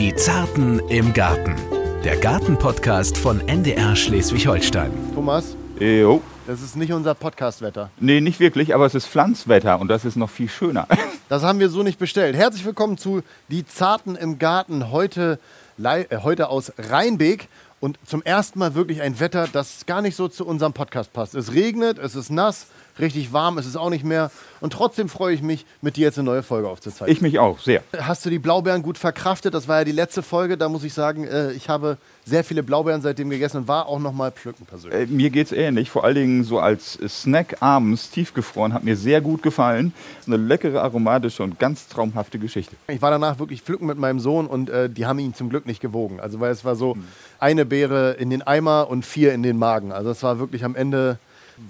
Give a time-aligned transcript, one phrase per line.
[0.00, 1.54] Die Zarten im Garten.
[2.04, 4.90] Der Gartenpodcast von NDR Schleswig-Holstein.
[5.14, 6.22] Thomas, Jo.
[6.46, 7.90] das ist nicht unser Podcast-Wetter.
[8.00, 10.88] Nee, nicht wirklich, aber es ist Pflanzwetter und das ist noch viel schöner.
[11.28, 12.34] Das haben wir so nicht bestellt.
[12.34, 14.90] Herzlich willkommen zu Die Zarten im Garten.
[14.90, 15.38] Heute,
[15.80, 17.48] äh, heute aus Rheinbeek.
[17.78, 21.34] Und zum ersten Mal wirklich ein Wetter, das gar nicht so zu unserem Podcast passt.
[21.34, 22.66] Es regnet, es ist nass,
[23.00, 24.30] richtig warm, es ist auch nicht mehr.
[24.60, 27.14] Und trotzdem freue ich mich, mit dir jetzt eine neue Folge aufzuzeichnen.
[27.14, 27.82] Ich mich auch, sehr.
[27.98, 29.54] Hast du die Blaubeeren gut verkraftet?
[29.54, 30.58] Das war ja die letzte Folge.
[30.58, 33.98] Da muss ich sagen, äh, ich habe sehr viele Blaubeeren seitdem gegessen und war auch
[33.98, 35.10] noch mal pflücken persönlich.
[35.10, 39.20] Äh, mir geht's ähnlich, vor allen Dingen so als Snack abends tiefgefroren, hat mir sehr
[39.20, 39.92] gut gefallen.
[40.26, 42.76] Eine leckere, aromatische und ganz traumhafte Geschichte.
[42.88, 45.66] Ich war danach wirklich pflücken mit meinem Sohn und äh, die haben ihn zum Glück
[45.66, 46.20] nicht gewogen.
[46.20, 46.96] Also weil es war so
[47.38, 49.92] eine Beere in den Eimer und vier in den Magen.
[49.92, 51.18] Also es war wirklich am Ende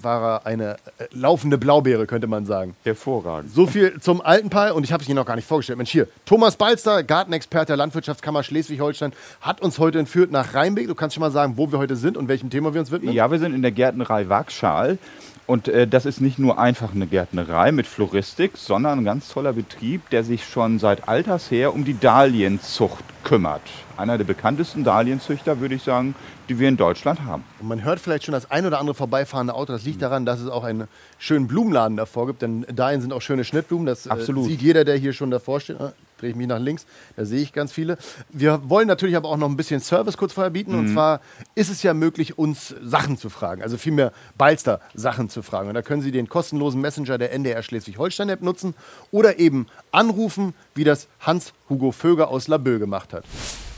[0.01, 2.75] war er eine äh, laufende Blaubeere, könnte man sagen.
[2.83, 3.53] Hervorragend.
[3.53, 5.77] So viel zum alten Paar und ich habe es Ihnen noch gar nicht vorgestellt.
[5.77, 10.87] Mensch, hier, Thomas Balster, Gartenexperte der Landwirtschaftskammer Schleswig-Holstein, hat uns heute entführt nach Rheinbeek.
[10.87, 13.13] Du kannst schon mal sagen, wo wir heute sind und welchem Thema wir uns widmen?
[13.13, 14.97] Ja, wir sind in der Gärtnerei Wagschal.
[15.47, 19.53] Und äh, das ist nicht nur einfach eine Gärtnerei mit Floristik, sondern ein ganz toller
[19.53, 23.61] Betrieb, der sich schon seit alters her um die Dahlienzucht kümmert.
[23.97, 26.15] Einer der bekanntesten Dahlienzüchter, würde ich sagen,
[26.49, 27.43] die wir in Deutschland haben.
[27.59, 29.73] Und man hört vielleicht schon das ein oder andere vorbeifahrende Auto.
[29.73, 32.41] Das liegt daran, dass es auch einen schönen Blumenladen davor gibt.
[32.41, 33.85] Denn dahin sind auch schöne Schnittblumen.
[33.85, 35.77] Das äh, sieht jeder, der hier schon davor steht.
[36.21, 37.97] Drehe ich mich nach links, da sehe ich ganz viele.
[38.29, 40.75] Wir wollen natürlich aber auch noch ein bisschen Service kurz vorher bieten.
[40.75, 41.19] Und zwar
[41.55, 43.63] ist es ja möglich, uns Sachen zu fragen.
[43.63, 45.69] Also vielmehr Balster Sachen zu fragen.
[45.69, 48.75] Und da können Sie den kostenlosen Messenger der NDR Schleswig-Holstein-App nutzen
[49.11, 53.23] oder eben anrufen, wie das Hans-Hugo Vöger aus Laboe gemacht hat.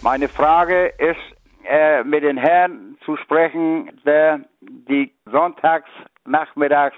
[0.01, 1.17] Meine Frage ist,
[1.65, 5.89] äh, mit den Herrn zu sprechen, der die sonntags
[6.25, 6.97] nachmittags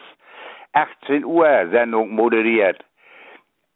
[0.74, 2.84] 18 Uhr Sendung moderiert.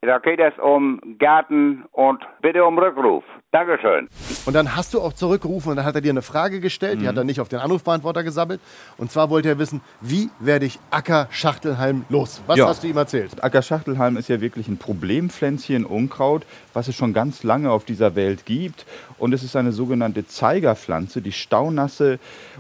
[0.02, 3.25] Da geht es um Garten und bitte um Rückruf.
[3.52, 4.08] Dankeschön.
[4.45, 7.08] Und dann hast du auch zurückgerufen und dann hat er dir eine Frage gestellt, die
[7.08, 8.62] hat er nicht auf den Anrufbeantworter gesammelt.
[8.97, 12.41] Und zwar wollte er wissen, wie werde ich Acker Schachtelhalm los?
[12.47, 12.68] Was Ja.
[12.69, 13.44] hast du ihm erzählt?
[13.44, 18.45] Ackerschachtelhalm ist ja wirklich ein Problempflänzchen Unkraut, was es schon ganz lange auf dieser Welt
[18.45, 18.85] gibt.
[19.18, 22.19] Und es ist eine sogenannte Zeigerpflanze, die staunasse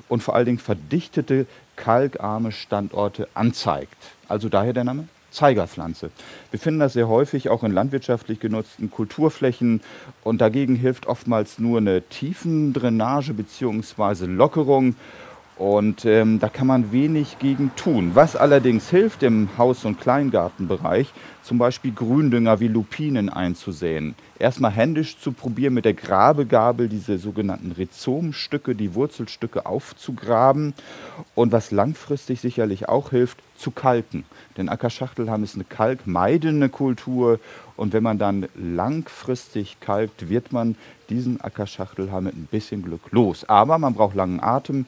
[0.09, 1.45] und vor allen Dingen verdichtete,
[1.77, 3.95] kalkarme Standorte anzeigt.
[4.27, 6.11] Also daher der Name Zeigerpflanze.
[6.51, 9.81] Wir finden das sehr häufig auch in landwirtschaftlich genutzten Kulturflächen
[10.23, 14.25] und dagegen hilft oftmals nur eine Tiefendrainage bzw.
[14.25, 14.95] Lockerung.
[15.59, 18.11] Und ähm, da kann man wenig gegen tun.
[18.13, 21.11] Was allerdings hilft im Haus- und Kleingartenbereich,
[21.43, 24.15] zum Beispiel Gründünger wie Lupinen einzusehen.
[24.39, 30.73] Erstmal händisch zu probieren, mit der Grabegabel diese sogenannten Rhizomstücke, die Wurzelstücke aufzugraben.
[31.35, 34.23] Und was langfristig sicherlich auch hilft, zu kalken.
[34.55, 37.41] Denn Ackerschachtelhalm ist eine kalkmeidende Kultur.
[37.75, 40.77] Und wenn man dann langfristig kalkt, wird man
[41.09, 43.43] diesen Ackerschachtelhalm mit ein bisschen Glück los.
[43.49, 44.85] Aber man braucht langen Atem.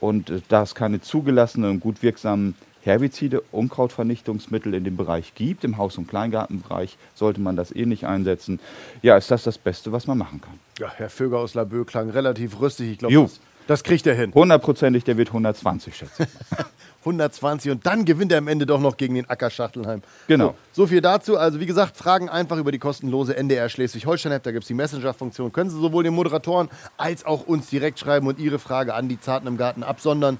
[0.00, 5.64] Und äh, da es keine zugelassenen und gut wirksamen Herbizide, Unkrautvernichtungsmittel in dem Bereich gibt,
[5.64, 8.58] im Haus- und Kleingartenbereich, sollte man das eh nicht einsetzen.
[9.02, 10.58] Ja, ist das das Beste, was man machen kann.
[10.78, 12.92] Ja, Herr Vöger aus Laboe klang relativ rüstig.
[12.92, 14.32] Ich glaube, das, das kriegt er hin.
[14.32, 16.26] Hundertprozentig, der wird 120 schätzen.
[17.00, 20.02] 120 und dann gewinnt er am Ende doch noch gegen den Acker Schachtelheim.
[20.28, 20.54] Genau.
[20.72, 21.38] So, so viel dazu.
[21.38, 24.42] Also wie gesagt, Fragen einfach über die kostenlose NDR Schleswig-Holstein-App.
[24.42, 25.52] Da gibt es die Messenger-Funktion.
[25.52, 26.68] Können Sie sowohl den Moderatoren
[26.98, 30.38] als auch uns direkt schreiben und Ihre Frage an die Zarten im Garten absondern.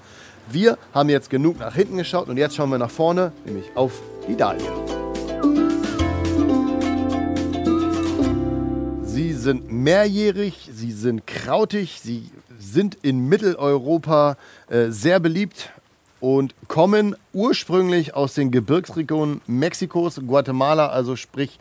[0.49, 4.01] Wir haben jetzt genug nach hinten geschaut und jetzt schauen wir nach vorne, nämlich auf
[4.27, 4.71] die Dahlien.
[9.03, 12.29] Sie sind mehrjährig, sie sind krautig, sie
[12.59, 14.37] sind in Mitteleuropa
[14.69, 15.71] äh, sehr beliebt
[16.21, 21.59] und kommen ursprünglich aus den Gebirgsregionen Mexikos, Guatemala, also sprich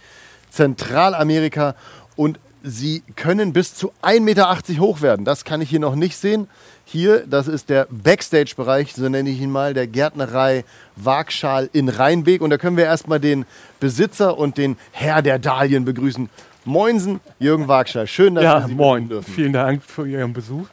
[0.50, 1.75] Zentralamerika.
[2.16, 5.25] Und sie können bis zu 1,80 Meter hoch werden.
[5.25, 6.47] Das kann ich hier noch nicht sehen.
[6.84, 10.65] Hier, das ist der Backstage-Bereich, so nenne ich ihn mal, der Gärtnerei
[10.97, 12.43] Wagschal in Rheinbeek.
[12.43, 13.47] Und da können wir erstmal den
[13.78, 16.29] Besitzer und den Herr der Dahlien begrüßen.
[16.67, 18.06] Moinsen, Jürgen Wagschal.
[18.06, 19.08] Schön, dass Ja, Sie moin.
[19.08, 19.32] dürfen.
[19.32, 20.67] Vielen Dank für Ihren Besuch.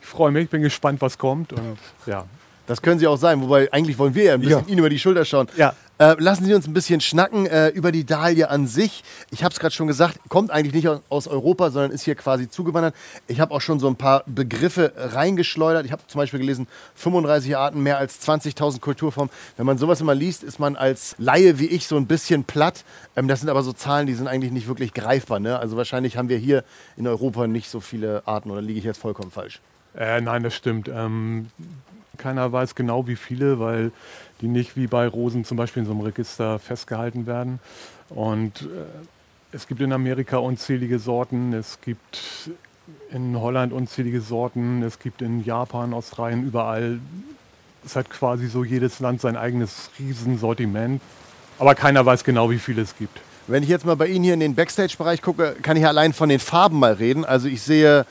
[0.00, 1.52] Ich freue mich, bin gespannt, was kommt.
[1.52, 1.76] Und
[2.06, 2.24] ja,
[2.66, 4.66] Das können Sie auch sein, wobei eigentlich wollen wir ja ein bisschen Ja.
[4.68, 5.48] Ihnen über die Schulter schauen.
[5.56, 5.74] Ja.
[5.98, 9.04] Äh, lassen Sie uns ein bisschen schnacken äh, über die Dahlie an sich.
[9.30, 12.14] Ich habe es gerade schon gesagt, kommt eigentlich nicht aus, aus Europa, sondern ist hier
[12.14, 12.94] quasi zugewandert.
[13.28, 15.84] Ich habe auch schon so ein paar Begriffe reingeschleudert.
[15.86, 19.30] Ich habe zum Beispiel gelesen, 35 Arten, mehr als 20.000 Kulturformen.
[19.56, 22.84] Wenn man sowas immer liest, ist man als Laie wie ich so ein bisschen platt.
[23.16, 25.40] Ähm, das sind aber so Zahlen, die sind eigentlich nicht wirklich greifbar.
[25.40, 25.58] Ne?
[25.58, 26.64] Also wahrscheinlich haben wir hier
[26.96, 29.60] in Europa nicht so viele Arten oder liege ich jetzt vollkommen falsch?
[29.94, 30.88] äh, nein, das stimmt.
[30.88, 31.48] Ähm,
[32.18, 33.92] keiner weiß genau, wie viele, weil
[34.40, 37.58] die nicht wie bei Rosen zum Beispiel in so einem Register festgehalten werden.
[38.08, 38.66] Und äh,
[39.54, 42.50] Es gibt in Amerika unzählige Sorten, es gibt
[43.10, 47.00] in Holland unzählige Sorten, es gibt in Japan, Australien, überall.
[47.84, 51.02] Es hat quasi so jedes Land sein eigenes Riesensortiment.
[51.58, 53.20] Aber keiner weiß genau, wie viele es gibt.
[53.46, 56.30] Wenn ich jetzt mal bei Ihnen hier in den Backstage-Bereich gucke, kann ich allein von
[56.30, 57.24] den Farben mal reden.
[57.26, 58.06] Also ich sehe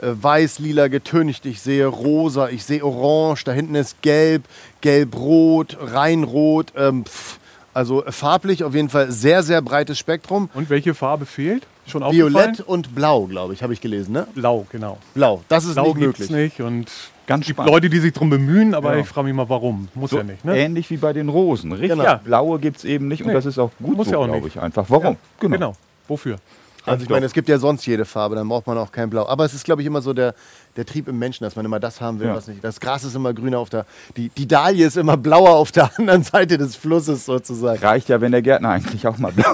[0.00, 4.44] äh, weiß, lila getüncht, ich sehe rosa, ich sehe orange, da hinten ist gelb,
[4.80, 6.72] gelb-rot, reinrot.
[6.76, 7.38] Ähm, pff,
[7.74, 10.48] also farblich auf jeden Fall sehr, sehr breites Spektrum.
[10.54, 11.66] Und welche Farbe fehlt?
[11.86, 12.32] Schon aufgefallen?
[12.34, 14.26] Violett und blau, glaube ich, habe ich gelesen, ne?
[14.34, 14.98] Blau, genau.
[15.14, 16.58] Blau, das ist Blau nicht gibt es möglich.
[16.58, 16.90] nicht und
[17.26, 17.72] Ganz es gibt spannend.
[17.74, 19.00] Leute, die sich darum bemühen, aber Ja.
[19.00, 19.88] ich frage mich mal, warum.
[19.94, 20.56] Muss So ja nicht, ne?
[20.56, 21.70] Ähnlich wie bei den Rosen.
[21.72, 22.04] Richtig Genau.
[22.04, 22.14] ja.
[22.24, 23.34] blaue gibt es eben nicht und Nee.
[23.34, 24.56] das ist auch gut Muss so, ja auch glaube nicht.
[24.56, 24.86] ich einfach.
[24.88, 25.16] Warum?
[25.40, 25.74] Genau.
[26.08, 26.36] Wofür?
[26.86, 29.26] Also ich meine, es gibt ja sonst jede Farbe, dann braucht man auch kein Blau.
[29.26, 30.34] Aber es ist, glaube ich, immer so der,
[30.76, 32.34] der Trieb im Menschen, dass man immer das haben will, Ja.
[32.36, 32.62] was nicht.
[32.62, 33.86] Das Gras ist immer grüner auf der,
[34.16, 37.78] die, die Dahlie ist immer blauer auf der anderen Seite des Flusses sozusagen.
[37.82, 39.52] Reicht ja, wenn der Gärtner eigentlich auch mal blau.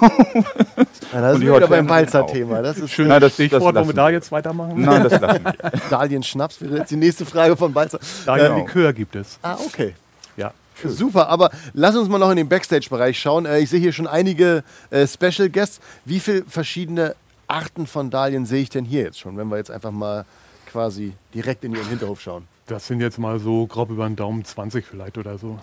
[1.12, 2.62] Ja, das Und ist wieder beim Balzer-Thema.
[2.62, 4.81] Das ist Schönes Na, das- Stichwort, das wollen wir da jetzt weitermachen?
[4.81, 5.55] Nein, das lassen wir.
[5.90, 7.99] Dahlien Schnaps wäre jetzt die nächste Frage von Balzer.
[8.26, 8.56] Da Genau.
[8.58, 9.38] Likör gibt es.
[9.43, 9.94] Ah, okay.
[10.37, 10.52] Ja.
[10.85, 13.46] Super, aber lass uns mal noch in den Backstage-Bereich schauen.
[13.46, 15.81] Äh, Ich sehe hier schon einige äh, Special Guests.
[16.05, 17.14] Wie viele verschiedene
[17.52, 20.25] Arten von Dahlien sehe ich denn hier jetzt schon, wenn wir jetzt einfach mal
[20.70, 22.46] quasi direkt in Ihren Hinterhof schauen?
[22.66, 25.58] Das sind jetzt mal so grob über den Daumen 20 vielleicht oder so.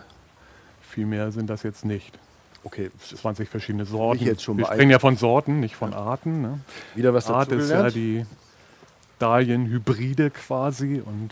[0.82, 2.18] Viel mehr sind das jetzt nicht.
[2.64, 4.20] Okay, 20 verschiedene Sorten.
[4.26, 6.42] Wir sprechen ja von Sorten, nicht von Arten.
[6.42, 6.60] Ne?
[6.96, 8.26] wieder was Art ist ja die
[9.20, 11.30] Dahlien-Hybride quasi und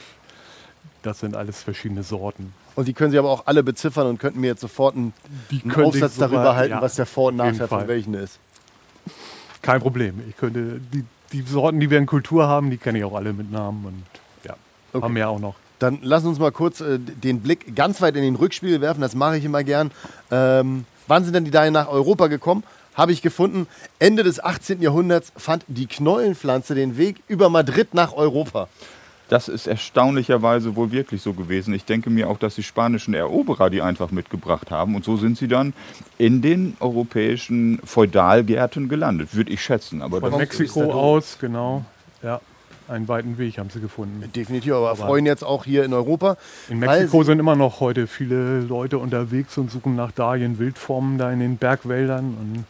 [1.03, 2.53] das sind alles verschiedene Sorten.
[2.75, 5.13] Und die können Sie aber auch alle beziffern und könnten mir jetzt sofort einen,
[5.51, 8.39] einen Aufsatz sogar- darüber halten, ja, was der Vor- und Nachteil von welchen ist.
[9.61, 10.21] Kein Problem.
[10.29, 13.33] Ich könnte die, die Sorten, die wir in Kultur haben, die kenne ich auch alle
[13.33, 14.03] mit Namen und
[14.45, 14.55] ja,
[14.93, 15.03] Okay.
[15.03, 15.55] haben mehr auch noch.
[15.79, 19.13] Dann lass uns mal kurz äh, den Blick ganz weit in den Rückspiegel werfen, das
[19.15, 19.91] mache ich immer gern.
[20.31, 22.63] Ähm, wann sind denn die Dahlien nach Europa gekommen?
[22.95, 23.67] Habe ich gefunden,
[23.99, 24.81] Ende des 18.
[24.81, 28.69] Jahrhunderts fand die Knollenpflanze den Weg über Madrid nach Europa.
[29.29, 31.73] Das ist erstaunlicherweise wohl wirklich so gewesen.
[31.73, 34.95] Ich denke mir auch, dass die spanischen Eroberer die einfach mitgebracht haben.
[34.95, 35.73] Und so sind sie dann
[36.17, 40.01] in den europäischen Feudalgärten gelandet, würde ich schätzen.
[40.01, 41.83] Aber Von Mexiko aus, genau.
[42.23, 42.39] Ja,
[42.87, 44.31] einen weiten Weg haben sie gefunden.
[44.33, 46.37] Definitiv, aber, freuen jetzt auch hier in Europa.
[46.69, 51.39] In Mexiko sind immer noch heute viele Leute unterwegs und suchen nach Dahlien-Wildformen da in
[51.39, 52.65] den Bergwäldern und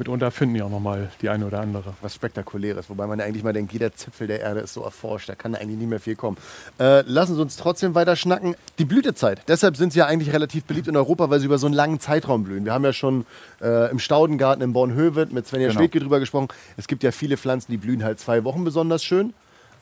[0.00, 1.94] mitunter finden die auch nochmal die eine oder andere.
[2.02, 5.28] was Spektakuläres, wobei man ja eigentlich mal denkt, jeder Zipfel der Erde ist so erforscht,
[5.28, 6.36] da kann eigentlich nicht mehr viel kommen.
[6.80, 8.56] Äh, lassen Sie uns trotzdem weiter schnacken.
[8.80, 11.66] Die Blütezeit, deshalb sind sie ja eigentlich relativ beliebt in Europa, weil sie über so
[11.66, 12.64] einen langen Zeitraum blühen.
[12.64, 13.24] Wir haben ja schon
[13.62, 15.78] äh, im Staudengarten in Bornhöved mit Svenja Genau.
[15.80, 16.48] Schwedke drüber gesprochen.
[16.76, 19.34] Es gibt ja viele Pflanzen, die blühen halt zwei Wochen besonders schön,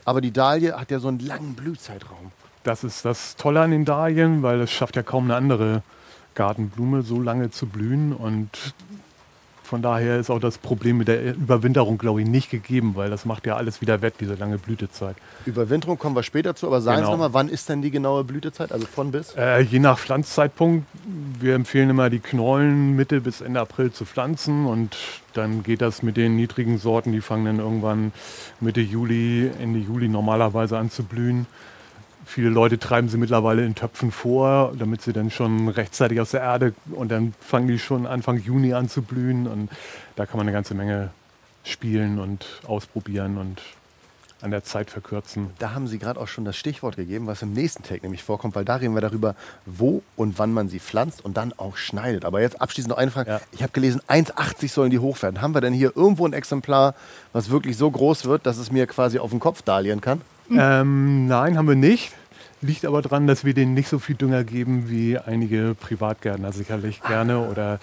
[0.04, 2.32] aber die Dahlie hat ja so einen langen Blühzeitraum.
[2.64, 5.82] Das ist das Tolle an den Dahlien, weil es schafft ja kaum eine andere
[6.34, 8.50] Gartenblume so lange zu blühen und
[9.68, 13.24] von daher ist auch das Problem mit der Überwinterung, glaube ich, nicht gegeben, weil das
[13.26, 15.14] macht ja alles wieder wett, diese lange Blütezeit.
[15.44, 17.12] Überwinterung kommen wir später zu, aber sagen Sie Genau.
[17.12, 19.34] nochmal, wann ist denn die genaue Blütezeit, also von bis?
[19.36, 20.86] Äh, je nach Pflanzzeitpunkt,
[21.38, 24.96] wir empfehlen immer die Knollen Mitte bis Ende April zu pflanzen und
[25.34, 28.12] dann geht das mit den niedrigen Sorten, die fangen dann irgendwann
[28.60, 31.46] Mitte Juli, Ende Juli normalerweise an zu blühen.
[32.28, 36.42] Viele Leute treiben sie mittlerweile in Töpfen vor, damit sie dann schon rechtzeitig aus der
[36.42, 39.46] Erde und dann fangen die schon Anfang Juni an zu blühen.
[39.46, 39.70] Und
[40.14, 41.08] da kann man eine ganze Menge
[41.64, 43.62] spielen und ausprobieren und
[44.40, 45.50] an der Zeit verkürzen.
[45.58, 48.54] Da haben Sie gerade auch schon das Stichwort gegeben, was im nächsten Take nämlich vorkommt,
[48.54, 49.34] weil da reden wir darüber,
[49.66, 52.24] wo und wann man sie pflanzt und dann auch schneidet.
[52.24, 53.30] Aber jetzt abschließend noch eine Frage.
[53.30, 53.40] Ja.
[53.52, 55.42] Ich habe gelesen, 1,80 sollen die hoch werden.
[55.42, 56.94] Haben wir denn hier irgendwo ein Exemplar,
[57.32, 60.20] was wirklich so groß wird, dass es mir quasi auf den Kopf dahlieren kann?
[60.50, 62.12] Ähm, nein, haben wir nicht.
[62.60, 67.00] Liegt aber daran, dass wir denen nicht so viel Dünger geben wie einige Privatgärtner sicherlich
[67.02, 67.78] gerne oder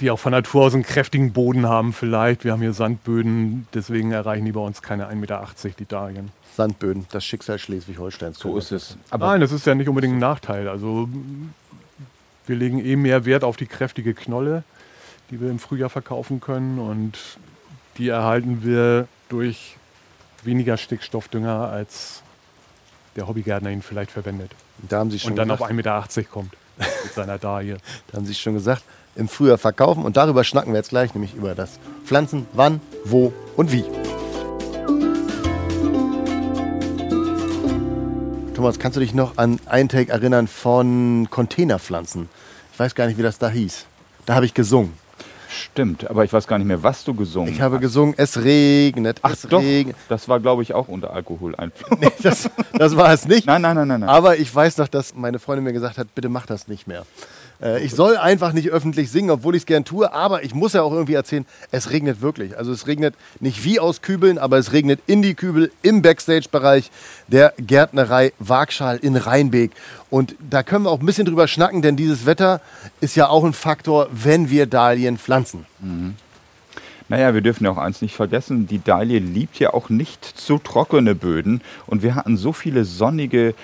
[0.00, 2.44] die auch von Natur aus einen kräftigen Boden haben vielleicht.
[2.44, 5.46] Wir haben hier Sandböden, deswegen erreichen die bei uns keine 1,80 Meter,
[5.78, 6.30] die Dahlien.
[6.56, 8.38] Sandböden, das Schicksal Schleswig-Holsteins.
[8.38, 8.96] So ist es.
[9.10, 10.68] Aber Nein, das ist ja nicht unbedingt ein Nachteil.
[10.68, 11.08] Also
[12.46, 14.62] wir legen eh mehr Wert auf die kräftige Knolle,
[15.30, 17.18] die wir im Frühjahr verkaufen können und
[17.98, 19.76] die erhalten wir durch
[20.42, 22.22] weniger Stickstoffdünger als
[23.16, 24.50] der Hobbygärtner ihn vielleicht verwendet.
[24.88, 27.76] Da haben Sie schon und dann gesagt, auf 1,80 Meter kommt mit seiner Dahlie.
[28.08, 28.82] da haben Sie schon gesagt,
[29.16, 33.32] im Frühjahr verkaufen und darüber schnacken wir jetzt gleich, nämlich über das Pflanzen, wann, wo
[33.56, 33.84] und wie.
[38.54, 42.28] Thomas, kannst du dich noch an einen Take erinnern von Containerpflanzen?
[42.72, 43.86] Ich weiß gar nicht, wie das da hieß.
[44.26, 44.92] Da habe ich gesungen.
[45.50, 47.82] stimmt, aber ich weiß gar nicht mehr, was du gesungen Ich habe hast.
[47.82, 49.96] gesungen, es regnet, Ach es doch, regnet.
[50.08, 51.98] das war, glaube ich, auch unter Alkoholeinfluss.
[52.22, 53.46] Das, das war es nicht.
[53.46, 54.08] Nein, nein, nein, nein, nein.
[54.08, 57.04] Aber ich weiß noch, dass meine Freundin mir gesagt hat, bitte mach das nicht mehr.
[57.64, 60.74] Äh, ich soll einfach nicht öffentlich singen, obwohl ich es gern tue, aber ich muss
[60.74, 62.56] ja auch irgendwie erzählen, es regnet wirklich.
[62.56, 66.90] Also es regnet nicht wie aus Kübeln, aber es regnet in die Kübel im Backstage-Bereich
[67.28, 69.72] der Gärtnerei Waagschal in Rheinbeek.
[70.10, 72.60] Und da können wir auch ein bisschen drüber schnacken, denn dieses Wetter
[73.00, 75.66] ist ja auch ein Faktor, wenn wir Dahlien pflanzen.
[77.08, 80.56] Naja, wir dürfen ja auch eins nicht vergessen, die Dahlie liebt ja auch nicht zu
[80.58, 81.60] trockene Böden.
[81.86, 83.54] Und wir hatten so viele sonnige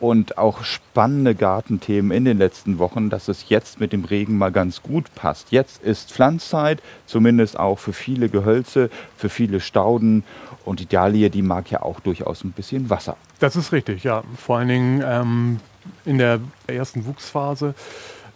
[0.00, 4.50] und auch spannende Gartenthemen in den letzten Wochen, dass es jetzt mit dem Regen mal
[4.50, 5.52] ganz gut passt.
[5.52, 10.24] Jetzt ist Pflanzzeit, zumindest auch für viele Gehölze, für viele Stauden.
[10.64, 13.16] Und die Dahlie, die mag ja auch durchaus ein bisschen Wasser.
[13.38, 14.24] Das ist richtig, ja.
[14.36, 15.60] Vor allen Dingen ähm,
[16.04, 17.74] in der ersten Wuchsphase.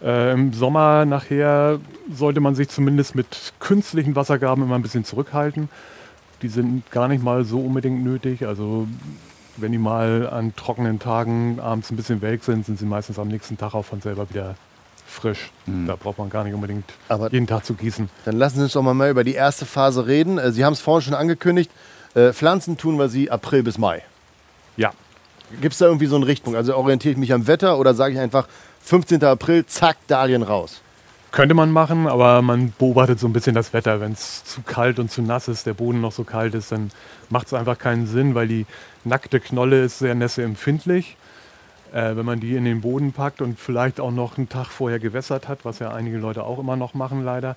[0.03, 1.79] Äh, Im Sommer nachher
[2.13, 5.69] sollte man sich zumindest mit künstlichen Wassergaben immer ein bisschen zurückhalten.
[6.41, 8.45] Die sind gar nicht mal so unbedingt nötig.
[8.45, 8.87] Also
[9.55, 13.27] wenn die mal an trockenen Tagen abends ein bisschen welk sind, sind sie meistens am
[13.29, 14.55] nächsten Tag auch von selber wieder
[15.05, 15.51] frisch.
[15.85, 18.09] Da braucht man gar nicht unbedingt Aber- jeden Tag zu gießen.
[18.25, 20.37] Dann lassen Sie uns doch mal mehr über die erste Phase reden.
[20.37, 21.71] Äh, Sie haben es vorhin schon angekündigt.
[22.15, 24.01] Äh, Pflanzen tun wir sie April bis Mai.
[24.75, 24.91] Ja,
[25.61, 26.57] Gibt es da irgendwie so einen Richtpunkt?
[26.57, 28.47] Also orientiere ich mich am Wetter oder sage ich einfach
[28.83, 29.23] 15.
[29.23, 30.81] April, zack, Dahlien raus?
[31.31, 34.01] Könnte man machen, aber man beobachtet so ein bisschen das Wetter.
[34.01, 36.91] Wenn es zu kalt und zu nass ist, der Boden noch so kalt ist, dann
[37.29, 38.65] macht es einfach keinen Sinn, weil die
[39.05, 41.15] nackte Knolle ist sehr nässeempfindlich.
[41.93, 44.99] Äh, wenn man die in den Boden packt und vielleicht auch noch einen Tag vorher
[44.99, 47.55] gewässert hat, was ja einige Leute auch immer noch machen leider,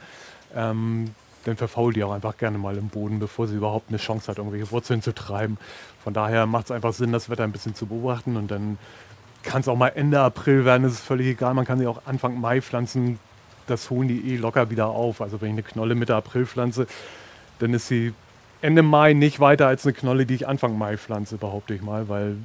[0.54, 1.11] ähm,
[1.45, 4.38] dann verfault die auch einfach gerne mal im Boden, bevor sie überhaupt eine Chance hat,
[4.38, 5.59] irgendwelche Wurzeln zu treiben.
[6.04, 8.78] Von daher macht es einfach Sinn, das Wetter ein bisschen zu beobachten und dann
[9.43, 11.55] kann es auch mal Ende April werden, das ist völlig egal.
[11.55, 13.19] Man kann sie auch Anfang Mai pflanzen,
[13.66, 15.21] das holen die eh locker wieder auf.
[15.21, 16.87] Also wenn ich eine Knolle Mitte April pflanze,
[17.59, 18.12] dann ist sie
[18.62, 22.09] Ende Mai nicht weiter als eine Knolle, die ich Anfang Mai pflanze, behaupte ich mal,
[22.09, 22.37] weil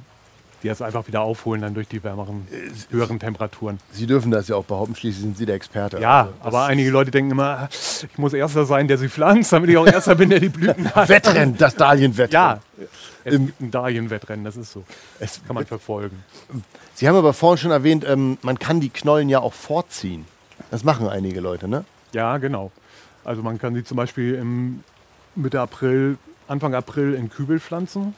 [0.62, 2.46] die das einfach wieder aufholen dann durch die wärmeren,
[2.90, 3.78] höheren Temperaturen.
[3.92, 5.98] Sie dürfen das ja auch behaupten, schließlich sind Sie der Experte.
[5.98, 9.70] Ja, Also, aber einige Leute denken immer, ich muss Erster sein, der sie pflanzt, damit
[9.70, 11.08] ich auch Erster bin, der die Blüten hat.
[11.08, 12.32] Wettrennen, das Dahlienwettrennen.
[12.32, 12.86] Ja,
[13.24, 14.84] es gibt ein Dahlienwettrennen, das ist so.
[15.18, 16.22] Es Kann man verfolgen.
[16.94, 20.26] Sie haben aber vorhin schon erwähnt, ähm, man kann die Knollen ja auch vorziehen.
[20.70, 21.84] Das machen einige Leute, ne?
[22.12, 22.70] Ja, genau.
[23.24, 24.84] Also man kann sie zum Beispiel im
[25.34, 28.14] Mitte April, Anfang April in Kübel pflanzen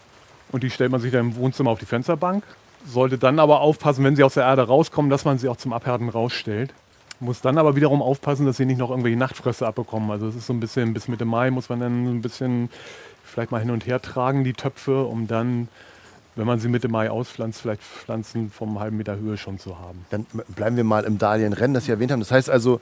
[0.53, 2.45] und die stellt man sich dann im Wohnzimmer auf die Fensterbank.
[2.87, 5.73] Sollte dann aber aufpassen, wenn sie aus der Erde rauskommen, dass man sie auch zum
[5.73, 6.75] Abhärten rausstellt.
[7.21, 10.11] Muss dann aber wiederum aufpassen, dass sie nicht noch irgendwelche Nachtfröste abbekommen.
[10.11, 12.69] Also es ist so ein bisschen, bis Mitte Mai muss man dann ein bisschen
[13.25, 15.69] vielleicht mal hin und her tragen, die Töpfe, um dann,
[16.37, 20.05] wenn man sie Mitte Mai auspflanzt, vielleicht Pflanzen vom halben Meter Höhe schon zu haben.
[20.11, 22.21] Dann bleiben wir mal im Dahlienrennen, das Sie erwähnt haben.
[22.21, 22.81] Das heißt also,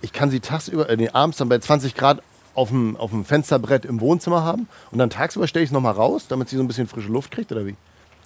[0.00, 2.22] ich kann sie tagsüber, äh, nee, abends dann bei 20 Grad
[2.56, 5.92] auf dem, auf dem Fensterbrett im Wohnzimmer haben und dann tagsüber stelle ich es nochmal
[5.92, 7.76] raus, damit sie so ein bisschen frische Luft kriegt, oder wie?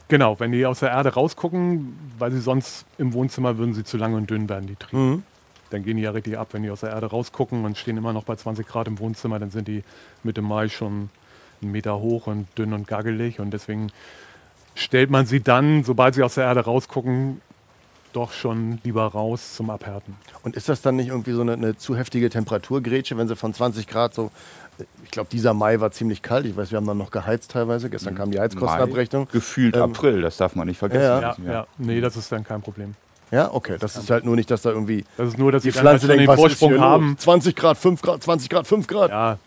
[0.09, 3.97] Genau, wenn die aus der Erde rausgucken, weil sie sonst im Wohnzimmer würden sie zu
[3.97, 5.23] lang und dünn werden, die Triebe.
[5.71, 8.13] Dann gehen die ja richtig ab, wenn die aus der Erde rausgucken und stehen immer
[8.13, 9.85] noch bei 20 Grad im Wohnzimmer, dann sind die
[10.25, 11.11] Mitte Mai schon
[11.63, 13.93] einen Meter hoch und dünn und gaggelig und deswegen
[14.75, 17.41] stellt man sie dann, sobald sie aus der Erde rausgucken,
[18.13, 20.17] doch schon lieber raus zum Abhärten.
[20.43, 23.55] Und ist das dann nicht irgendwie so eine, eine zu heftige Temperaturgrätsche, wenn sie von
[23.55, 24.31] 20 Grad so,
[25.05, 26.47] ich glaube, dieser Mai war ziemlich kalt.
[26.47, 27.91] Ich weiß, wir haben dann noch geheizt teilweise.
[27.91, 29.25] Gestern kam die Heizkostenabrechnung.
[29.25, 31.03] Mai, gefühlt Ähm, April, das darf man nicht vergessen.
[31.03, 32.95] ja, Ja, ja, nee, das ist dann kein Problem.
[33.31, 33.77] Ja, okay.
[33.79, 36.09] Das ist halt nur nicht, dass da irgendwie Das ist nur, dass die halt Pflanze
[36.09, 37.11] den denkt, was ist Vorsprung haben.
[37.11, 37.19] los?
[37.21, 39.11] 20 Grad, 5 Grad, 20 Grad, 5 Grad.
[39.11, 39.39] Ja,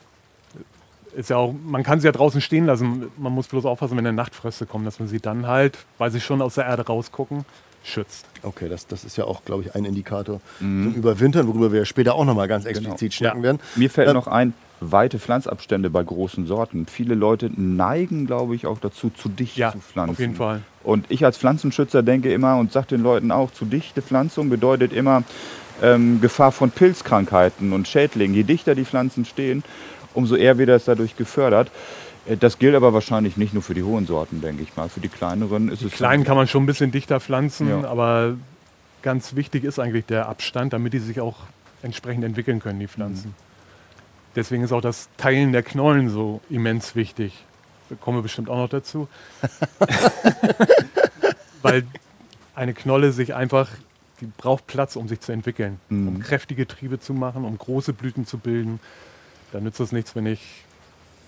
[1.15, 3.11] ist ja auch, man kann sie ja draußen stehen lassen.
[3.17, 6.21] Man muss bloß aufpassen, wenn eine Nachtfröste kommen, dass man sie dann halt, weil sie
[6.21, 7.45] schon aus der Erde rausgucken,
[7.83, 8.25] schützt.
[8.43, 11.85] Okay, das, das ist ja auch, glaube ich, ein Indikator zum Überwintern, worüber wir ja
[11.85, 13.43] später auch nochmal ganz explizit schnacken Ja.
[13.43, 13.59] werden.
[13.75, 16.85] Mir fällt Ähm, noch ein, weite Pflanzabstände bei großen Sorten.
[16.87, 20.11] Viele Leute neigen, glaube ich, auch dazu, zu dicht Ja, zu pflanzen.
[20.11, 20.61] auf jeden Fall.
[20.83, 24.91] Und ich als Pflanzenschützer denke immer und sage den Leuten auch, zu dichte Pflanzung bedeutet
[24.91, 25.23] immer
[25.81, 28.35] ähm, Gefahr von Pilzkrankheiten und Schädlingen.
[28.35, 29.63] Je dichter die Pflanzen stehen,
[30.13, 31.71] umso eher wird das dadurch gefördert.
[32.27, 34.89] Äh, Das gilt aber wahrscheinlich nicht nur für die hohen Sorten, denke ich mal.
[34.89, 37.87] Für die kleineren ist Die es kleinen kann man schon ein bisschen dichter pflanzen, Ja.
[37.87, 38.35] aber
[39.01, 41.37] ganz wichtig ist eigentlich der Abstand, damit die sich auch
[41.81, 43.33] entsprechend entwickeln können, die Pflanzen.
[44.35, 47.43] Deswegen ist auch das Teilen der Knollen so immens wichtig.
[47.89, 49.07] Da kommen wir bestimmt auch noch dazu.
[51.61, 51.83] Weil
[52.55, 53.69] eine Knolle sich einfach,
[54.21, 58.25] die braucht Platz, um sich zu entwickeln, um kräftige Triebe zu machen, um große Blüten
[58.25, 58.79] zu bilden.
[59.51, 60.63] Da nützt es nichts, wenn ich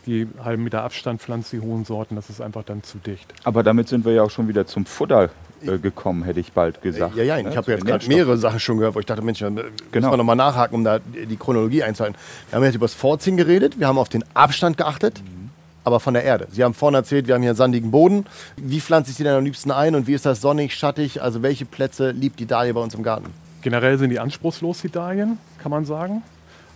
[0.06, 3.34] die halben Meter Abstand pflanze, die hohen Sorten, das ist einfach dann zu dicht.
[3.44, 5.30] Aber damit sind wir ja auch schon wieder zum Futter
[5.66, 7.16] äh, gekommen, hätte ich bald gesagt.
[7.16, 7.50] Ja, ja, ne?
[7.50, 9.72] ich habe Zu jetzt gerade mehrere Sachen schon gehört, wo ich dachte, Mensch, da müssen
[9.92, 10.12] Genau.
[10.12, 12.18] wir nochmal nachhaken, um da die Chronologie einzuhalten.
[12.50, 15.22] Wir haben jetzt über das Vorziehen geredet, wir haben auf den Abstand geachtet,
[15.84, 16.48] aber von der Erde.
[16.52, 18.26] Sie haben vorhin erzählt, wir haben hier einen sandigen Boden.
[18.58, 21.22] Wie pflanze ich sie denn am liebsten ein und wie ist das sonnig, schattig?
[21.22, 23.28] Also welche Plätze liebt die Dahlia bei uns im Garten?
[23.62, 26.22] Generell sind die anspruchslos, die Dahlien, kann man sagen.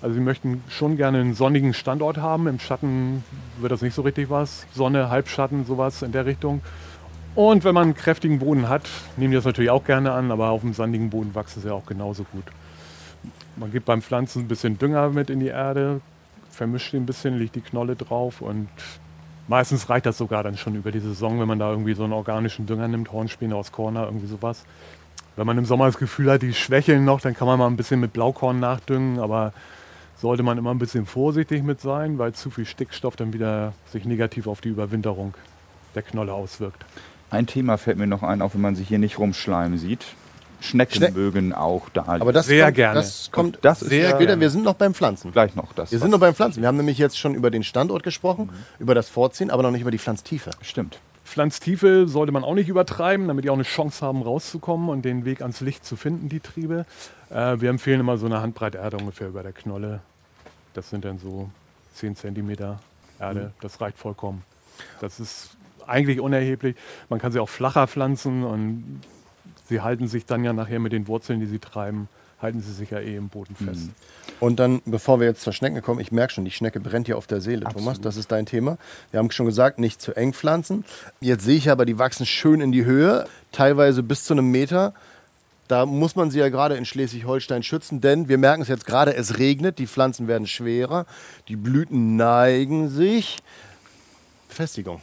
[0.01, 2.47] Also sie möchten schon gerne einen sonnigen Standort haben.
[2.47, 3.23] Im Schatten
[3.59, 4.65] wird das nicht so richtig was.
[4.73, 6.61] Sonne, Halbschatten, sowas in der Richtung.
[7.35, 10.49] Und wenn man einen kräftigen Boden hat, nehmen die das natürlich auch gerne an, aber
[10.49, 12.45] auf dem sandigen Boden wachsen sie auch genauso gut.
[13.55, 16.01] Man gibt beim Pflanzen ein bisschen Dünger mit in die Erde,
[16.49, 18.67] vermischt ihn ein bisschen, legt die Knolle drauf und
[19.47, 22.13] meistens reicht das sogar dann schon über die Saison, wenn man da irgendwie so einen
[22.13, 24.63] organischen Dünger nimmt, Hornspäne aus Corner, irgendwie sowas.
[25.35, 27.77] Wenn man im Sommer das Gefühl hat, die schwächeln noch, dann kann man mal ein
[27.77, 29.53] bisschen mit Blaukorn nachdüngen, aber
[30.21, 34.05] sollte man immer ein bisschen vorsichtig mit sein, weil zu viel Stickstoff dann wieder sich
[34.05, 35.33] negativ auf die Überwinterung
[35.95, 36.85] der Knolle auswirkt.
[37.31, 40.05] Ein Thema fällt mir noch ein, auch wenn man sich hier nicht rumschleimen sieht.
[40.61, 42.03] Schnecken Schneck- mögen auch da.
[42.05, 42.95] Aber das Sehr kommt, gerne.
[42.95, 44.37] Das kommt Und das ist sehr später.
[44.41, 45.31] Wir sind noch beim Pflanzen.
[45.31, 45.91] gleich noch das.
[45.91, 46.59] Wir sind noch beim Pflanzen.
[46.61, 49.81] Wir haben nämlich jetzt schon über den Standort gesprochen, über das Vorziehen, aber noch nicht
[49.81, 50.51] über die Pflanztiefe.
[50.61, 50.99] Stimmt.
[51.23, 55.23] Pflanztiefe sollte man auch nicht übertreiben, damit die auch eine Chance haben, rauszukommen und den
[55.23, 56.85] Weg ans Licht zu finden, die Triebe.
[57.29, 60.01] Äh, wir empfehlen immer so eine Handbreit Erde ungefähr über der Knolle.
[60.73, 61.49] Das sind dann so
[61.95, 62.49] 10 cm
[63.19, 63.51] Erde.
[63.61, 64.43] Das reicht vollkommen.
[65.01, 65.51] Das ist
[65.85, 66.75] eigentlich unerheblich.
[67.09, 69.01] Man kann sie auch flacher pflanzen und
[69.67, 72.07] sie halten sich dann ja nachher mit den Wurzeln, die sie treiben,
[72.41, 73.89] halten sie sich ja eh im Boden fest.
[74.39, 77.17] Und dann, bevor wir jetzt zur Schnecke kommen, ich merke schon, die Schnecke brennt hier
[77.17, 77.99] auf der Seele, Thomas.
[77.99, 78.77] Das ist dein Thema.
[79.11, 80.85] Wir haben schon gesagt, nicht zu eng pflanzen.
[81.19, 84.93] Jetzt sehe ich aber, die wachsen schön in die Höhe, teilweise bis zu einem Meter.
[85.69, 89.13] Da muss man sie ja gerade in Schleswig-Holstein schützen, denn wir merken es jetzt gerade,
[89.13, 91.05] es regnet, die Pflanzen werden schwerer,
[91.47, 93.37] die Blüten neigen sich.
[94.47, 94.99] Befestigung.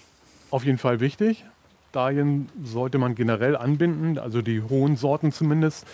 [0.50, 1.44] Auf jeden Fall wichtig.
[1.92, 5.86] Dahlien sollte man generell anbinden, also die hohen Sorten zumindest.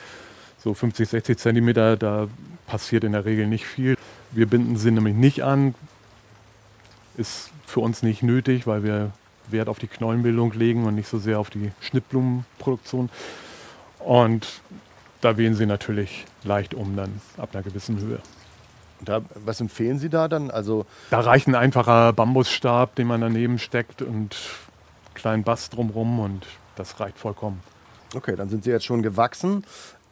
[0.58, 2.28] So 50, 60 Zentimeter, da
[2.66, 3.98] passiert in der Regel nicht viel.
[4.30, 5.74] Wir binden sie nämlich nicht an.
[7.18, 9.12] Ist für uns nicht nötig, weil wir
[9.48, 13.10] Wert auf die Knollenbildung legen und nicht so sehr auf die Schnittblumenproduktion.
[14.04, 14.61] Und
[15.21, 18.18] da wehen sie natürlich leicht um dann ab einer gewissen Höhe.
[19.00, 20.50] Und Da, was empfehlen Sie da dann?
[20.50, 26.20] Also Da reicht ein einfacher Bambusstab, den man daneben steckt und einen kleinen Bast drumrum
[26.20, 27.61] und das reicht vollkommen.
[28.14, 29.64] Okay, dann sind sie jetzt schon gewachsen.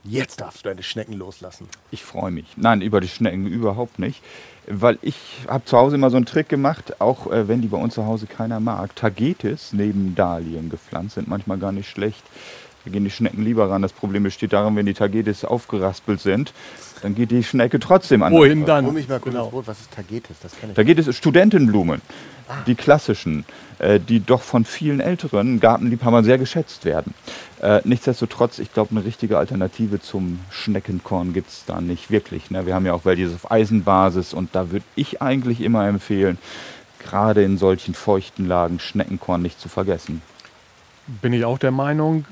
[0.03, 1.69] Jetzt darfst du deine Schnecken loslassen.
[1.91, 2.47] Ich freue mich.
[2.57, 4.23] Nein, über die Schnecken überhaupt nicht.
[4.67, 7.77] Weil ich habe zu Hause immer so einen Trick gemacht, auch äh, wenn die bei
[7.77, 8.97] uns zu Hause keiner mag.
[8.97, 12.23] Tagetes neben Dahlien gepflanzt sind manchmal gar nicht schlecht.
[12.85, 13.83] Da gehen die Schnecken lieber ran.
[13.83, 16.53] Das Problem besteht darin, wenn die Tagetes aufgeraspelt sind,
[17.03, 18.33] dann geht die Schnecke trotzdem an.
[18.33, 18.87] Wohin dann?
[18.87, 19.49] Hol mich mal kurz Genau.
[19.49, 19.66] Brot.
[19.66, 20.38] Was ist Tagetes?
[20.43, 20.77] Das kenne ich.
[20.77, 22.01] Tagetes Studentenblumen,
[22.66, 23.45] die klassischen,
[23.79, 27.12] äh, die doch von vielen älteren Gartenliebhabern sehr geschätzt werden.
[27.61, 32.51] Äh, nichtsdestotrotz, ich glaube, eine richtige Alternative zum Schneckenkorn gibt es da nicht wirklich.
[32.51, 32.64] Ne?
[32.64, 36.38] Wir haben ja auch welches auf Eisenbasis und da würde ich eigentlich immer empfehlen,
[36.99, 40.23] gerade in solchen feuchten Lagen Schneckenkorn nicht zu vergessen.
[41.07, 42.25] Bin ich auch der Meinung,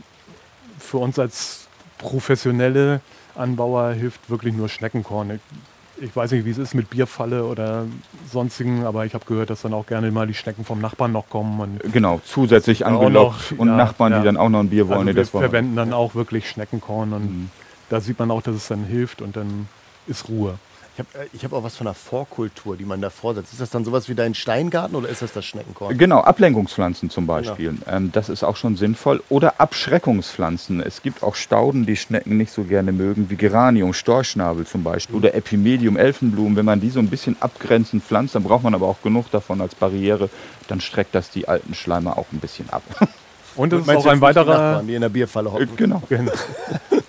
[0.78, 1.66] für uns als
[1.98, 3.00] professionelle
[3.34, 5.40] Anbauer hilft wirklich nur Schneckenkorn.
[6.00, 7.84] Ich, weiß nicht, wie es ist mit Bierfalle oder
[8.32, 11.28] sonstigen, aber ich habe gehört, dass dann auch gerne mal die Schnecken vom Nachbarn noch
[11.28, 11.80] kommen.
[11.92, 14.18] Genau, zusätzlich angelockt noch, und ja, Nachbarn, ja.
[14.20, 15.08] die dann auch noch ein Bier wollen.
[15.08, 15.40] also wir.
[15.40, 17.50] verwenden dann auch wirklich Schneckenkorn und Mhm.
[17.88, 19.68] da sieht man auch, dass es dann hilft und dann
[20.06, 20.54] ist Ruhe.
[20.98, 23.52] Ich habe ich hab auch was von einer Vorkultur, die man da vorsetzt.
[23.52, 25.96] Ist das dann sowas wie dein Steingarten oder ist das das Schneckenkorn?
[25.96, 27.78] Genau, Ablenkungspflanzen zum Beispiel.
[27.86, 29.22] Ähm, das ist auch schon sinnvoll.
[29.28, 30.80] Oder Abschreckungspflanzen.
[30.80, 35.14] Es gibt auch Stauden, die Schnecken nicht so gerne mögen, wie Geranium, Storchschnabel zum Beispiel.
[35.14, 36.56] Oder Epimedium, Elfenblumen.
[36.56, 39.60] Wenn man die so ein bisschen abgrenzend pflanzt, dann braucht man aber auch genug davon
[39.60, 40.30] als Barriere.
[40.66, 42.82] Dann streckt das die alten Schleimer auch ein bisschen ab.
[43.54, 45.76] Und es ist auch ein nicht die weiterer, Nachbarn, die in der Bierfalle hocken?
[45.76, 46.02] genau.
[46.08, 46.32] Genau.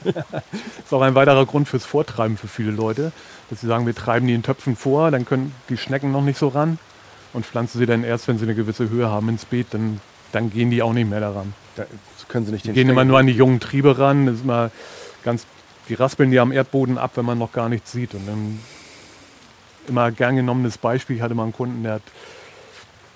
[0.83, 3.11] ist auch ein weiterer Grund fürs Vortreiben für viele Leute,
[3.49, 6.37] dass sie sagen, wir treiben die in Töpfen vor, dann können die Schnecken noch nicht
[6.37, 6.79] so ran
[7.33, 10.51] und pflanzen sie dann erst, wenn sie eine gewisse Höhe haben ins Beet, dann, dann
[10.51, 11.53] gehen die auch nicht mehr daran.
[11.75, 11.85] Da
[12.27, 14.43] können sie nicht Die den gehen immer nur an die jungen Triebe ran, das ist
[14.43, 14.71] immer
[15.23, 15.45] ganz,
[15.89, 18.13] die raspeln die am Erdboden ab, wenn man noch gar nichts sieht.
[18.13, 18.59] Und dann
[19.87, 22.03] immer gern genommenes Beispiel, ich hatte mal einen Kunden, der hat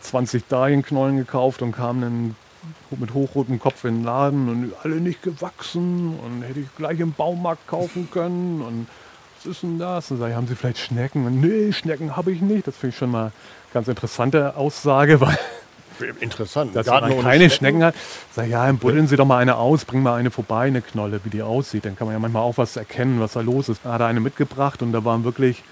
[0.01, 2.35] 20 Dahlienknollen gekauft und kam dann
[2.97, 7.13] mit hochrotem Kopf in den Laden und alle nicht gewachsen und hätte ich gleich im
[7.13, 8.87] Baumarkt kaufen können und
[9.37, 10.09] was ist denn das?
[10.09, 11.25] Und sag ich, haben Sie vielleicht Schnecken?
[11.25, 12.65] Und nee, Schnecken habe ich nicht.
[12.65, 13.31] Das finde ich schon mal eine
[13.73, 15.37] ganz interessante Aussage, weil
[16.19, 16.75] Interessant.
[16.75, 17.95] dass Garten man keine Schnecken hat.
[18.31, 21.29] Sag ja, buddeln Sie doch mal eine aus, bring mal eine vorbei, eine Knolle, wie
[21.29, 21.85] die aussieht.
[21.85, 23.81] Dann kann man ja manchmal auch was erkennen, was da los ist.
[23.83, 25.63] Da hat er eine mitgebracht und da waren wirklich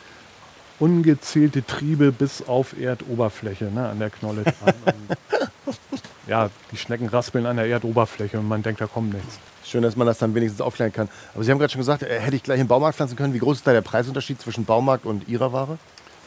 [0.81, 4.73] ungezählte Triebe bis auf Erdoberfläche ne, an der Knolle dran.
[5.65, 9.39] Und, ja, die Schnecken raspeln an der Erdoberfläche und man denkt, da kommt nichts.
[9.63, 11.09] Schön, dass man das dann wenigstens aufklären kann.
[11.33, 13.33] Aber Sie haben gerade schon gesagt, äh, hätte ich gleich im Baumarkt pflanzen können.
[13.33, 15.77] Wie groß ist da der Preisunterschied zwischen Baumarkt und Ihrer Ware?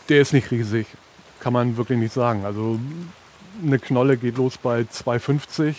[0.08, 0.86] Der ist nicht riesig,
[1.40, 2.44] kann man wirklich nicht sagen.
[2.44, 2.78] Also
[3.62, 5.74] eine Knolle geht los bei 2,50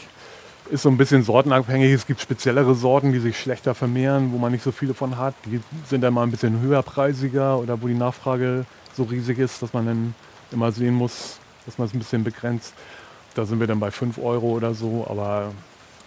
[0.69, 1.91] ist so ein bisschen sortenabhängig.
[1.91, 5.36] Es gibt speziellere Sorten, die sich schlechter vermehren, wo man nicht so viele von hat.
[5.45, 9.73] Die sind dann mal ein bisschen höherpreisiger oder wo die Nachfrage so riesig ist, dass
[9.73, 10.15] man dann
[10.51, 12.73] immer sehen muss, dass man es ein bisschen begrenzt.
[13.36, 15.06] Da sind wir dann bei 5 Euro oder so.
[15.10, 15.51] Aber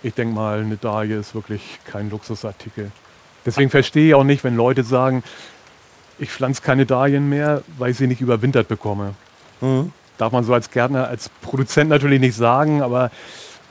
[0.03, 2.91] ich denke mal, eine Dahlie ist wirklich kein Luxusartikel.
[3.45, 5.23] Deswegen verstehe ich auch nicht, wenn Leute sagen,
[6.19, 9.15] ich pflanze keine Dahlien mehr, weil ich sie nicht überwintert bekomme.
[9.61, 9.93] Mhm.
[10.17, 13.11] Darf man so als Gärtner, als Produzent natürlich nicht sagen, aber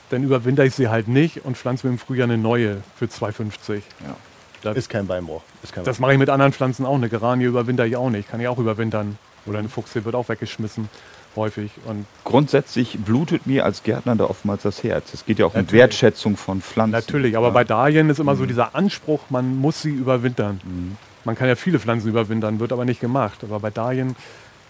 [0.10, 3.76] dann überwinter ich sie halt nicht und pflanze mir im Frühjahr eine neue für 2,50.
[3.76, 3.82] Ja.
[4.62, 5.42] Da, Ist kein Beinbruch.
[5.64, 6.96] Ist kein das mache ich mit anderen Pflanzen auch.
[6.96, 8.30] Eine Geranie überwinter ich auch nicht.
[8.30, 9.18] Kann ich auch überwintern.
[9.46, 10.90] Oder eine Fuchse wird auch weggeschmissen,
[11.36, 11.72] häufig.
[11.86, 15.14] Und Grundsätzlich blutet mir als Gärtner da oftmals das Herz.
[15.14, 15.72] Es geht ja auch um.
[15.72, 16.92] Wertschätzung von Pflanzen.
[16.92, 17.54] natürlich, aber Ja.
[17.54, 20.60] bei Dahlien ist immer so dieser Anspruch, man muss sie überwintern.
[21.24, 23.44] Man kann ja viele Pflanzen überwintern, wird aber nicht gemacht.
[23.44, 24.16] Aber bei Dahlien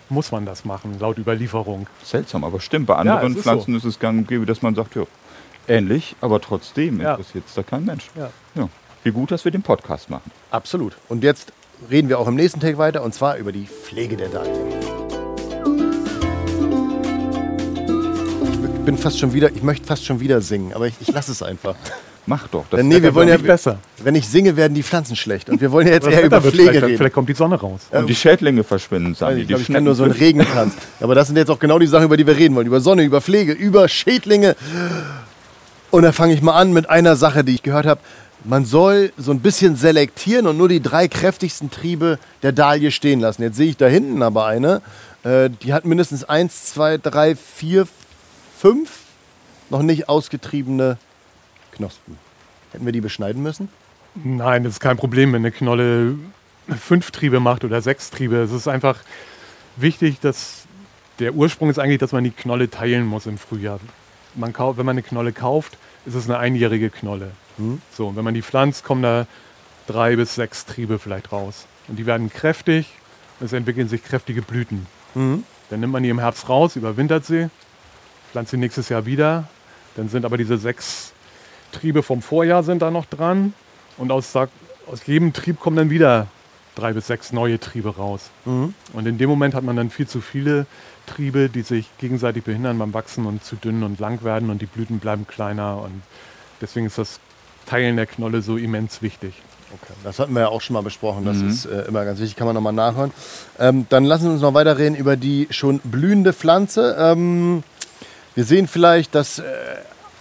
[0.09, 1.87] muss man das machen, laut Überlieferung.
[2.03, 2.87] Seltsam, aber stimmt.
[2.87, 5.03] Bei anderen es ist Pflanzen ist es gang und gäbe, dass man sagt, ja,
[5.67, 7.11] ähnlich, aber trotzdem Ja.
[7.11, 8.05] interessiert es da kein Mensch.
[8.15, 8.29] Ja.
[8.55, 8.69] Ja.
[9.03, 10.31] Wie gut, dass wir den Podcast machen.
[10.51, 10.97] Absolut.
[11.09, 11.51] Und jetzt
[11.89, 14.55] reden wir auch im nächsten Take weiter und zwar über die Pflege der Dahlien.
[18.53, 21.31] Ich bin fast schon wieder, ich möchte fast schon wieder singen, aber ich, ich lasse
[21.31, 21.75] es einfach.
[22.29, 22.65] Mach doch.
[22.69, 23.79] Das Denn nee, wir wollen ja, nicht besser.
[24.03, 25.49] wenn ich singe, werden die Pflanzen schlecht.
[25.49, 26.97] Und wir wollen ja jetzt eher über Pflege vielleicht, reden.
[26.97, 27.81] vielleicht kommt die Sonne raus.
[27.91, 29.43] und die Schädlinge verschwinden, Sandi.
[29.43, 30.73] ich glaube, die ich kann nur so einen Regentanz.
[30.99, 32.67] Aber das sind jetzt auch genau die Sachen, über die wir reden wollen.
[32.67, 34.57] Über Sonne, über Pflege, über Schädlinge.
[35.97, 38.01] Und da fange ich mal an mit einer Sache, die ich gehört habe.
[38.43, 43.19] Man soll so ein bisschen selektieren und nur die drei kräftigsten Triebe der Dahlie stehen
[43.19, 43.41] lassen.
[43.41, 44.83] Jetzt sehe ich da hinten aber eine.
[45.23, 47.87] Äh, die hat mindestens eins, zwei, drei, vier,
[48.59, 48.91] fünf
[49.71, 50.99] noch nicht ausgetriebene
[51.71, 52.19] Knospen.
[52.73, 53.67] Hätten wir die beschneiden müssen?
[54.13, 56.13] Nein, das ist kein Problem, wenn eine Knolle
[56.79, 58.35] fünf Triebe macht oder sechs Triebe.
[58.35, 58.99] Es ist einfach
[59.77, 60.65] wichtig, dass
[61.17, 63.79] der Ursprung ist eigentlich, dass man die Knolle teilen muss im Frühjahr.
[64.35, 65.75] Man wenn man eine Knolle kauft,
[66.07, 67.31] ist es eine einjährige Knolle.
[67.95, 69.27] So, und wenn man die pflanzt, kommen da
[69.87, 71.65] drei bis sechs Triebe vielleicht raus.
[71.87, 72.87] Und die werden kräftig
[73.39, 74.87] und es entwickeln sich kräftige Blüten.
[75.69, 77.49] Dann nimmt man die im Herbst raus, überwintert sie,
[78.31, 79.47] pflanzt sie nächstes Jahr wieder.
[79.95, 81.11] Dann sind aber diese sechs
[81.71, 83.53] Triebe vom Vorjahr sind da noch dran.
[83.97, 86.27] Und aus, aus jedem Trieb kommen dann wieder
[86.75, 88.29] drei bis sechs neue Triebe raus.
[88.93, 90.67] Und in dem Moment hat man dann viel zu viele
[91.07, 94.67] Triebe, die sich gegenseitig behindern beim Wachsen und zu dünn und lang werden und die
[94.67, 95.81] Blüten bleiben kleiner.
[95.81, 96.03] Und
[96.61, 97.19] deswegen ist das
[97.65, 99.33] Teilen der Knolle so immens wichtig.
[99.73, 101.25] Okay, das hatten wir ja auch schon mal besprochen.
[101.25, 103.11] Das ist äh, immer ganz wichtig, kann man nochmal nachhören.
[103.59, 106.95] Ähm, dann lassen wir uns noch weiterreden über die schon blühende Pflanze.
[106.97, 107.63] Ähm,
[108.35, 109.43] wir sehen vielleicht, dass äh,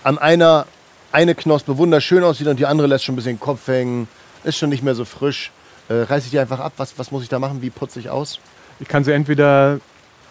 [0.02, 0.66] an einer
[1.12, 4.08] eine Knospe wunderschön aussieht und die andere lässt schon ein bisschen den Kopf hängen,
[4.42, 5.52] ist schon nicht mehr so frisch.
[5.88, 6.72] Äh, reiße ich die einfach ab?
[6.76, 7.62] Was, was muss ich da machen?
[7.62, 8.40] Wie putze ich aus?
[8.80, 9.78] Ich kann sie entweder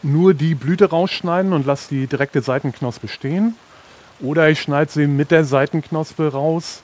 [0.06, 3.56] nur die Blüte rausschneiden und lasse die direkte Seitenknospe stehen.
[4.22, 6.84] Oder ich schneide sie mit der Seitenknospe raus,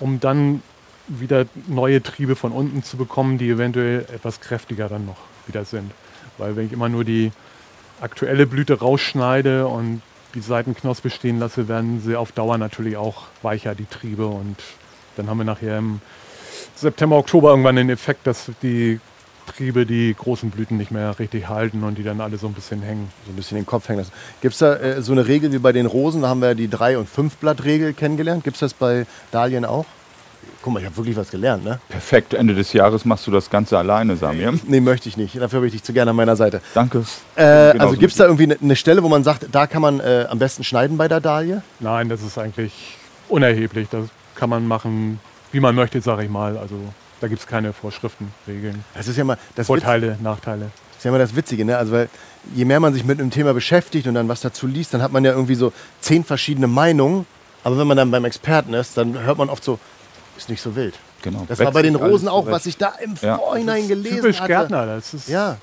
[0.00, 0.62] um dann
[1.08, 5.90] wieder neue Triebe von unten zu bekommen, die eventuell etwas kräftiger dann noch wieder sind.
[6.38, 7.32] Weil wenn ich immer nur die
[8.00, 10.00] aktuelle Blüte rausschneide und
[10.34, 14.26] die Seitenknospe stehen lasse, werden sie auf Dauer natürlich auch weicher, die Triebe.
[14.26, 14.56] Und
[15.16, 16.00] dann haben wir nachher im
[16.74, 18.98] September, Oktober irgendwann den Effekt, dass die
[19.46, 22.82] Triebe die großen Blüten nicht mehr richtig halten und die dann alle so ein bisschen
[22.82, 23.10] hängen.
[23.26, 24.12] So ein bisschen den Kopf hängen lassen.
[24.40, 26.22] Gibt es da äh, so eine Regel wie bei den Rosen?
[26.22, 28.44] Da haben wir ja die Drei- und Fünf-Blatt-Regel kennengelernt.
[28.44, 29.86] Gibt es das bei Dahlien auch?
[30.62, 31.80] Guck mal, ich habe wirklich was gelernt, ne?
[31.88, 34.54] Perfekt, Ende des Jahres machst du das Ganze alleine, Samir.
[34.66, 35.36] Nee, möchte ich nicht.
[35.36, 36.60] Dafür habe ich dich zu gerne an meiner Seite.
[36.72, 37.04] Danke.
[37.34, 39.98] Äh, also gibt es da irgendwie eine ne Stelle, wo man sagt, da kann man
[39.98, 41.62] äh, am besten schneiden bei der Dahlie?
[41.80, 42.96] Nein, das ist eigentlich
[43.28, 43.88] unerheblich.
[43.90, 45.18] Das kann man machen,
[45.50, 46.56] wie man möchte, sage ich mal.
[46.56, 46.76] Also
[47.22, 50.70] da gibt es keine Vorschriften, Regeln, Das ist ja mal das, Witz, Vorteile, Nachteile.
[50.98, 51.78] ist ja immer das Witzige, ne?
[51.78, 52.08] Also weil
[52.54, 55.12] je mehr man sich mit einem Thema beschäftigt und dann was dazu liest, dann hat
[55.12, 57.24] man ja irgendwie so zehn verschiedene Meinungen.
[57.64, 59.78] Aber wenn man dann beim Experten ist, dann hört man oft so,
[60.36, 60.94] ist nicht so wild.
[61.22, 61.44] Genau.
[61.48, 63.36] Das war bei den Rosen auch, was ich da im Ja.
[63.38, 64.48] Vorhinein gelesen Typisch hatte.
[64.48, 65.58] Gärtner, das ist Ja,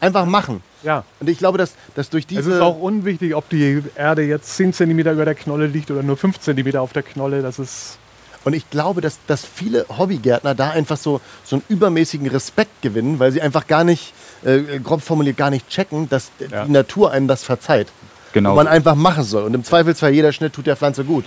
[0.00, 0.60] einfach machen.
[0.82, 1.04] ja.
[1.20, 2.40] Und ich glaube, dass, dass durch diese...
[2.50, 6.02] Es ist auch unwichtig, ob die Erde jetzt 10 cm über der Knolle liegt oder
[6.02, 7.42] nur 5 cm auf der Knolle.
[7.42, 7.98] Das ist
[8.44, 13.18] Und ich glaube, dass, dass viele Hobbygärtner da einfach so, so einen übermäßigen Respekt gewinnen,
[13.18, 14.12] weil sie einfach gar nicht,
[14.44, 16.64] äh, grob formuliert, gar nicht checken, dass Ja.
[16.66, 17.88] die Natur einem das verzeiht.
[18.32, 18.50] Genau.
[18.50, 19.44] Und man einfach machen soll.
[19.44, 21.24] Und im Zweifelsfall jeder Schnitt tut der Pflanze gut.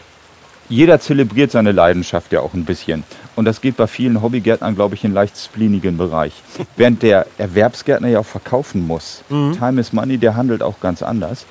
[0.70, 3.06] Jeder zelebriert seine Leidenschaft ja auch ein bisschen.
[3.38, 6.34] Und das geht bei vielen Hobbygärtnern, glaube ich, in leicht spleenigen Bereich.
[6.76, 9.24] Während der Erwerbsgärtner ja auch verkaufen muss.
[9.30, 11.46] Time is Money, der handelt auch ganz anders.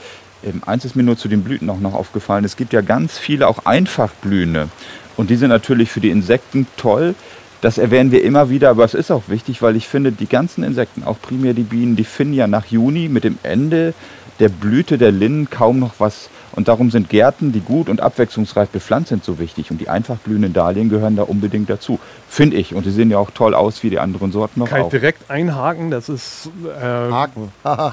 [0.44, 2.44] Ähm, eins ist mir nur zu den Blüten auch noch aufgefallen.
[2.44, 4.68] Es gibt ja ganz viele auch Einfachblühende.
[5.16, 7.14] Und die sind natürlich für die Insekten toll.
[7.62, 10.62] Das erwähnen wir immer wieder, aber es ist auch wichtig, weil ich finde, die ganzen
[10.62, 13.94] Insekten, auch primär die Bienen, die finden ja nach Juni mit dem Ende
[14.38, 18.68] der Blüte der Linnen kaum noch was Und darum sind Gärten, die gut und abwechslungsreich
[18.70, 19.70] bepflanzt sind, so wichtig.
[19.70, 21.98] Und die einfach blühenden Dahlien gehören da unbedingt dazu.
[22.28, 22.74] Finde ich.
[22.74, 24.90] Und sie sehen ja auch toll aus wie die anderen Sorten noch Kann ich auch.
[24.90, 27.52] direkt einhaken, das ist äh, Haken.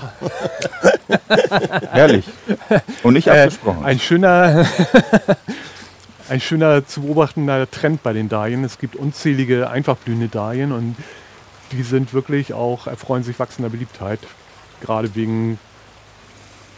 [1.92, 2.26] Herrlich.
[3.04, 3.84] Und nicht äh, abgesprochen.
[3.84, 4.66] ein schöner,
[6.30, 8.64] ein schöner zu beobachtender Trend bei den Dahlien.
[8.64, 10.96] Es gibt unzählige einfach blühende Dahlien und
[11.72, 14.20] die sind wirklich auch, erfreuen sich wachsender Beliebtheit.
[14.82, 15.60] Gerade wegen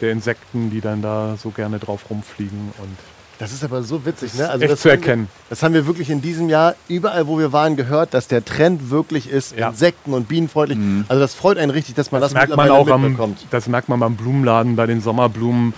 [0.00, 2.96] der Insekten, die dann da so gerne drauf rumfliegen und
[3.38, 4.50] Das ist aber so witzig, ne?
[4.50, 5.28] echt das zu haben wir- erkennen.
[5.50, 8.90] Das haben wir wirklich in diesem Jahr überall, wo wir waren, gehört, dass der Trend
[8.90, 9.68] wirklich ist, Ja.
[9.70, 10.78] Insekten und bienenfreundlich.
[11.08, 13.88] Also das freut einen richtig, dass man das, Das merkt man auch am, das merkt
[13.88, 15.74] man beim Blumenladen, bei den Sommerblumen.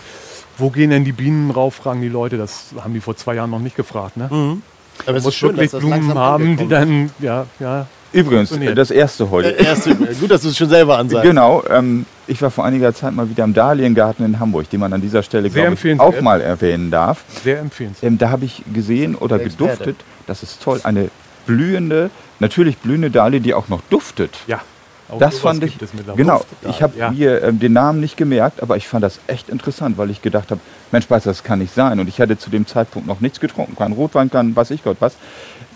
[0.59, 2.37] Wo gehen denn die Bienen rauf, fragen die Leute.
[2.37, 4.16] Das haben die vor zwei Jahren noch nicht gefragt.
[4.16, 4.29] Ne?
[5.07, 7.87] Aber es muss ist schön, wirklich dass das Blumen langsam haben, die dann, ja, ja,
[8.12, 9.51] Übrigens, das erste heute.
[9.51, 11.25] Erste, gut, dass du es schon selber ansagst.
[11.29, 14.92] Genau, ähm, ich war vor einiger Zeit mal wieder im Dahliengarten in Hamburg, den man
[14.92, 17.23] an dieser Stelle Sehr glaub ich, auch mal erwähnen darf.
[17.44, 18.11] sehr empfehlenswert.
[18.11, 21.11] Ähm, da habe ich gesehen oder geduftet, das ist toll, eine
[21.47, 24.38] blühende, natürlich blühende Dahlie, die auch noch duftet.
[24.47, 24.62] Ja,
[25.11, 25.79] auch Das fand ich,
[26.16, 27.11] genau, ich habe ja.
[27.11, 30.51] mir ähm, den Namen nicht gemerkt, aber ich fand das echt interessant, weil ich gedacht
[30.51, 30.61] habe,
[30.92, 31.99] Mensch, weiß das kann nicht sein.
[32.01, 34.99] Und ich hatte zu dem Zeitpunkt noch nichts getrunken, kein Rotwein, kein was ich Gott
[35.01, 35.16] was.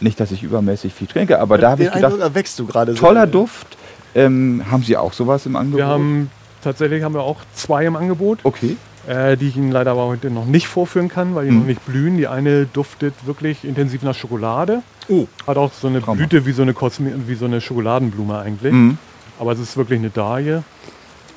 [0.00, 2.94] Nicht, dass ich übermäßig viel trinke, aber da habe ich gedacht, erwächst du gerade.
[2.94, 3.32] toller so.
[3.32, 3.78] Duft.
[4.14, 5.78] Ähm, haben Sie auch sowas im Angebot?
[5.78, 6.30] Wir haben
[6.62, 8.76] tatsächlich haben wir auch zwei im Angebot, okay.
[9.08, 11.58] äh, die ich Ihnen leider aber heute noch nicht vorführen kann, weil die Mhm.
[11.60, 12.18] noch nicht blühen.
[12.18, 14.82] Die eine duftet wirklich intensiv nach Schokolade.
[15.08, 15.26] Oh.
[15.46, 16.28] Hat auch so eine Traumhaft.
[16.28, 18.72] Blüte wie so eine, Kosme wie so eine Schokoladenblume eigentlich.
[18.72, 18.98] Mhm.
[19.42, 20.62] Aber es ist wirklich eine Dahlie.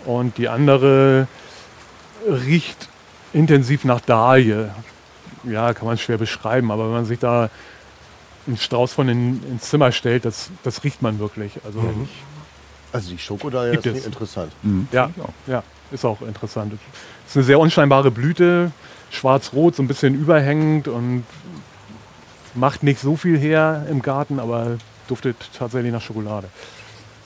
[0.05, 1.27] Und die andere
[2.29, 2.87] riecht
[3.33, 4.69] intensiv nach Dahlie.
[5.43, 7.49] Ja, kann man schwer beschreiben, aber wenn man sich da
[8.45, 11.53] einen Strauß von in, ins Zimmer stellt, das, das riecht man wirklich.
[11.65, 11.81] Also
[12.91, 13.99] Also die Schokodalie, Gibt das es.
[14.01, 14.51] ist interessant.
[14.61, 14.87] Mhm.
[14.91, 15.09] ja,
[15.47, 16.73] ja, ist auch interessant.
[17.27, 18.71] Ist eine sehr unscheinbare Blüte,
[19.09, 21.23] schwarz-rot, so ein bisschen überhängend und
[22.53, 26.49] macht nicht so viel her im Garten, aber duftet tatsächlich nach Schokolade.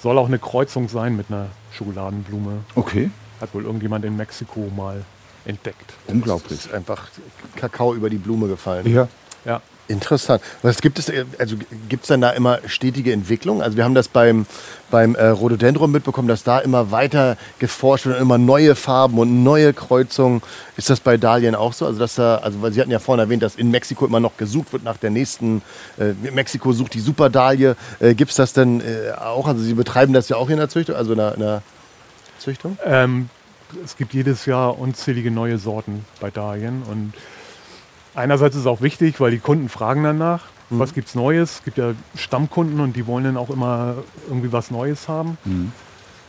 [0.02, 2.60] Soll auch eine Kreuzung sein mit einer Schokoladenblume.
[2.76, 5.04] Okay, Hat wohl irgendjemand in Mexiko mal
[5.46, 5.94] entdeckt.
[6.08, 6.52] Es unglaublich.
[6.66, 7.10] ist einfach
[7.56, 8.88] Kakao über die Blume gefallen.
[8.92, 9.08] Ja.
[9.46, 9.62] Ja.
[9.90, 10.44] Interessant.
[10.62, 11.56] Was gibt es, äh, also
[11.90, 13.64] gibt es dann da immer stetige Entwicklung?
[13.64, 14.46] Also wir haben das beim,
[14.92, 19.44] beim äh, Rhododendron mitbekommen, dass da immer weiter geforscht wird und immer neue Farben und
[19.44, 20.44] neue Kreuzungen.
[20.78, 21.88] Ist das bei Dahlien auch so?
[21.88, 24.38] Also dass da, also weil Sie hatten ja vorhin erwähnt, dass in Mexiko immer noch
[24.38, 25.64] gesucht wird nach der nächsten,
[25.98, 27.76] äh, Mexiko sucht die Superdahlie.
[28.00, 29.48] Äh, gibt es das denn äh, auch?
[29.48, 31.64] Also Sie betreiben das ja auch in der Züchtung, also in der, in der
[32.38, 32.78] Züchtung?
[32.86, 33.30] Ähm,
[33.84, 37.14] es gibt jedes Jahr unzählige neue Sorten bei Dahlien und
[38.16, 41.56] einerseits ist es auch wichtig, weil die Kunden fragen danach, was gibt's Neues.
[41.56, 43.96] Es gibt ja Stammkunden und die wollen dann auch immer
[44.28, 45.38] irgendwie was Neues haben.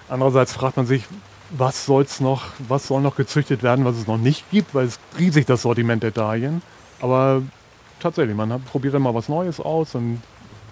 [0.09, 1.05] Andererseits fragt man sich,
[1.51, 4.99] was soll's noch, was soll noch gezüchtet werden, was es noch nicht gibt, weil es
[5.19, 6.63] riesig das Sortiment der Dahlien.
[7.01, 7.43] Aber
[7.99, 10.23] tatsächlich, man hat, probiert immer was Neues aus und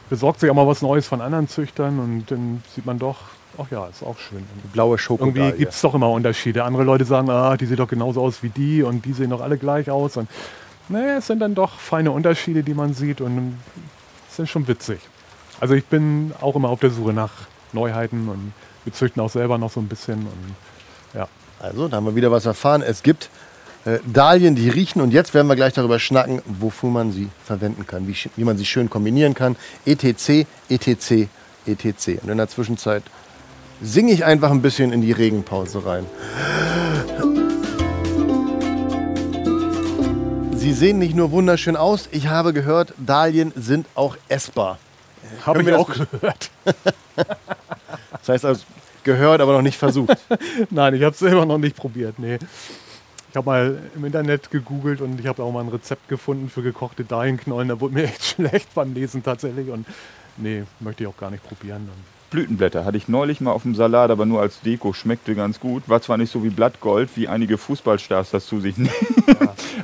[0.09, 3.17] besorgt sich auch mal was Neues von anderen Züchtern und dann sieht man doch,
[3.59, 4.45] ach ja, ist auch schön.
[4.73, 5.43] Blaue Schokodalie.
[5.43, 6.65] Irgendwie gibt es doch immer Unterschiede.
[6.65, 9.41] Andere Leute sagen, ah, die sieht doch genauso aus wie die und die sehen doch
[9.41, 10.17] alle gleich aus.
[10.17, 10.29] Und
[10.89, 13.59] nee, es sind dann doch feine Unterschiede, die man sieht und
[14.29, 15.01] es sind schon witzig.
[15.61, 17.33] Also ich bin auch immer auf der Suche nach
[17.73, 18.53] Neuheiten und
[18.85, 20.19] wir züchten auch selber noch so ein bisschen.
[20.21, 20.55] Und
[21.15, 21.29] ja,
[21.61, 22.83] Also, da haben wir wieder was erfahren.
[22.83, 23.29] Es gibt
[23.85, 27.87] äh, Dahlien, die riechen und jetzt werden wir gleich darüber schnacken, wofür man sie verwenden
[27.87, 29.57] kann, wie, wie man sie schön kombinieren kann.
[29.85, 31.29] ETC, ETC,
[31.67, 32.23] ETC.
[32.23, 33.03] Und in der Zwischenzeit
[33.83, 36.07] singe ich einfach ein bisschen in die Regenpause rein.
[40.59, 44.79] Sie sehen nicht nur wunderschön aus, ich habe gehört, Dahlien sind auch essbar.
[45.47, 46.51] habe ich auch gehört.
[48.11, 48.65] Das heißt also,
[49.05, 50.19] gehört, aber noch nicht versucht.
[50.71, 52.19] Nein, ich habe es selber noch nicht probiert.
[52.19, 52.39] Nee.
[53.31, 56.63] Ich habe mal im Internet gegoogelt und ich habe auch mal ein Rezept gefunden für
[56.63, 57.69] gekochte Dahlienknollen.
[57.69, 59.71] Da wurde mir echt schlecht beim Lesen tatsächlich.
[59.71, 59.87] Und
[60.37, 61.83] nee, möchte ich auch gar nicht probieren.
[61.83, 65.61] Und Blütenblätter hatte ich neulich mal auf dem Salat, aber nur als Deko, schmeckte ganz
[65.61, 65.89] gut.
[65.89, 68.91] War zwar nicht so wie Blattgold, wie einige Fußballstars das zu sich nehmen,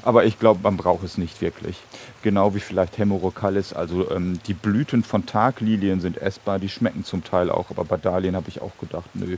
[0.03, 1.77] aber ich glaube, man braucht es nicht wirklich.
[2.23, 7.25] Genau wie vielleicht Hemorrhocalis, also ähm, die Blüten von Taglilien sind essbar, die schmecken zum
[7.25, 9.37] Teil auch, aber bei Dahlien habe ich auch gedacht, nö,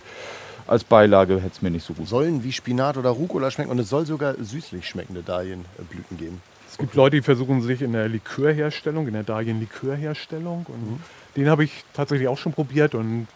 [0.66, 2.08] als Beilage hätte es mir nicht so gut.
[2.08, 6.42] Sollen wie Spinat oder Rucola schmecken und es soll sogar süßlich schmeckende Dahlienblüten geben.
[6.68, 10.66] es gibt Leute, die versuchen sich in der Likörherstellung, in der Dahlien-Likörherstellung.
[10.68, 11.00] Und
[11.36, 12.94] den habe ich tatsächlich auch schon probiert.
[12.94, 13.28] Und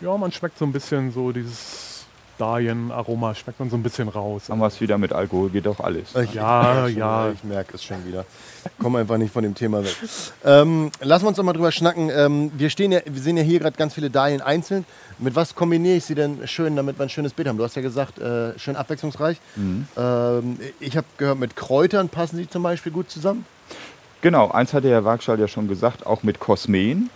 [0.00, 1.96] ja, man schmeckt so ein bisschen so dieses
[2.38, 4.44] Dahlien-Aroma schmeckt man so ein bisschen raus.
[4.48, 6.14] Haben wir es wieder mit Alkohol, geht doch alles.
[6.14, 7.30] Ich, Ja, ich, ja.
[7.30, 8.24] Ich merke es schon wieder.
[8.78, 9.96] Komm einfach nicht von dem Thema weg.
[10.44, 12.10] Ähm, lassen wir uns doch mal drüber schnacken.
[12.10, 14.84] Ähm, wir, stehen ja, wir sehen ja hier gerade ganz viele Dahlien einzeln.
[15.18, 17.56] Mit was kombiniere ich sie denn schön, damit wir ein schönes Bild haben?
[17.56, 19.40] Du hast ja gesagt, äh, schön abwechslungsreich.
[19.96, 23.46] Ähm, ich habe gehört, mit Kräutern passen sie zum Beispiel gut zusammen.
[24.22, 27.10] Genau, eins hatte Herr Wagschall ja schon gesagt, auch mit Kosmen.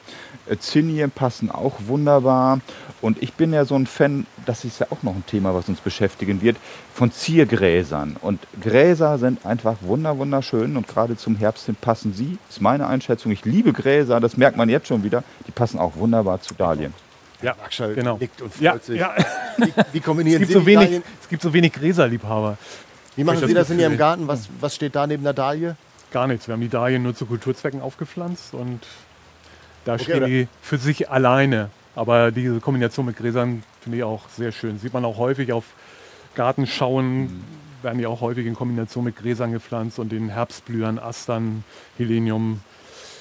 [0.51, 2.61] Äh, Zinien passen auch wunderbar.
[3.01, 5.69] Und ich bin ja so ein Fan, das ist ja auch noch ein Thema, was
[5.69, 6.59] uns beschäftigen wird,
[6.95, 8.17] von Ziergräsern.
[8.21, 12.87] Und Gräser sind einfach wunder, wunderschön und gerade zum Herbst hin passen sie, ist meine
[12.87, 13.33] Einschätzung.
[13.33, 15.25] Ich liebe Gräser, das merkt man jetzt schon wieder.
[15.47, 16.93] Die passen auch wunderbar zu Dahlien.
[17.41, 18.19] Ja, Wagschall genau.
[18.19, 19.01] nickt und freut Ja, sich.
[19.01, 19.15] ja.
[19.57, 21.03] Wie, wie kombinieren Es, gibt Sie so die wenig, Dahlien?
[21.23, 22.59] es gibt so wenig Gräserliebhaber.
[23.17, 23.97] Wie machen Sie das das in Ihrem.
[23.97, 24.29] Garten?
[24.29, 25.75] Was, was steht da neben der Dahlie?
[26.11, 26.49] Gar nichts.
[26.49, 28.81] Wir haben die Dahlien nur zu Kulturzwecken aufgepflanzt und
[29.85, 31.71] da stehen oder- die für sich alleine.
[31.97, 34.79] Aber diese Kombination mit Gräsern finde ich auch sehr schön.
[34.79, 35.65] Sieht man auch häufig auf
[36.35, 37.45] Gartenschauen,
[37.83, 41.65] werden die auch häufig in Kombination mit Gräsern gepflanzt und den Herbstblühern, Astern,
[41.99, 42.61] Helenium.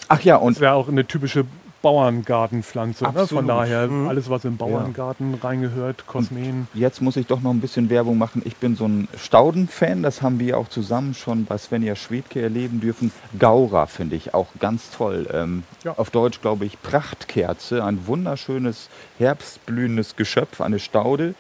[0.08, 1.46] Ach ja, Das und wäre auch eine typische
[1.82, 3.06] Bauerngartenpflanze.
[3.06, 3.28] Ne?
[3.28, 6.68] Von daher alles, was im Bauerngarten reingehört, Kosmen.
[6.74, 8.42] Jetzt muss ich doch noch ein bisschen Werbung machen.
[8.46, 12.80] Ich bin so ein Stauden-Fan, das haben wir auch zusammen schon bei Svenja Schwedke erleben
[12.82, 13.12] dürfen.
[13.38, 15.28] Gaura finde ich auch ganz toll.
[15.34, 15.94] Ähm, Ja.
[15.98, 21.36] Auf Deutsch glaube ich Prachtkerze, ein wunderschönes herbstblühendes Geschöpf, eine Staude,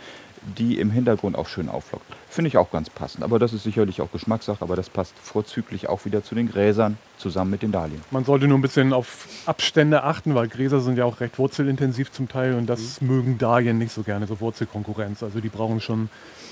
[0.57, 2.05] die im Hintergrund auch schön auflockt.
[2.39, 3.21] Finde ich auch ganz passend.
[3.25, 6.97] Aber das ist sicherlich auch Geschmackssache, aber das passt vorzüglich auch wieder zu den Gräsern
[7.17, 8.01] zusammen mit den Dahlien.
[8.11, 12.13] Man sollte nur ein bisschen auf Abstände achten, weil Gräser sind ja auch recht wurzelintensiv
[12.13, 15.21] zum Teil und das mögen Dahlien nicht so gerne, so Wurzelkonkurrenz.
[15.21, 16.07] Also die brauchen schon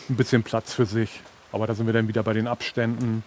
[0.09, 1.21] ein bisschen Platz für sich.
[1.53, 3.23] Aber da sind wir dann wieder bei den Abständen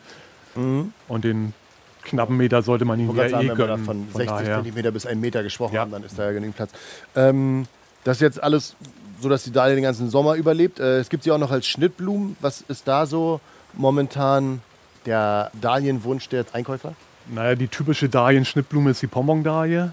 [0.55, 1.55] und den
[2.03, 3.85] knappen Meter sollte man ihn ja eh sagen, wenn wir können.
[3.87, 4.57] von Von 60 daher.
[4.57, 5.81] Zentimeter bis 1 Meter gesprochen Ja.
[5.81, 6.73] haben, dann ist da ja genügend Platz.
[7.17, 7.65] Ähm,
[8.05, 8.77] das ist jetzt alles
[9.21, 10.81] so, dass die Dahlia den ganzen Sommer überlebt.
[10.81, 12.37] Äh, es gibt sie auch noch als Schnittblumen.
[12.41, 13.41] Was ist da so
[13.75, 14.63] momentan
[15.07, 16.95] der Dahlienwunsch der Einkäufer?
[17.27, 19.93] Naja, die typische Dahlien-Schnittblume ist die Pompon-Dahlie.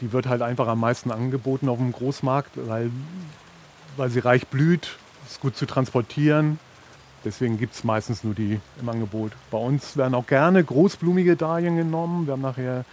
[0.00, 2.90] Die wird halt einfach am meisten angeboten auf dem Großmarkt, weil,
[3.96, 6.58] weil sie reich blüht, ist gut zu transportieren.
[7.24, 9.32] Deswegen gibt es meistens nur die im Angebot.
[9.50, 12.26] Bei uns werden auch gerne großblumige Dahlien genommen.
[12.26, 12.84] Wir haben nachher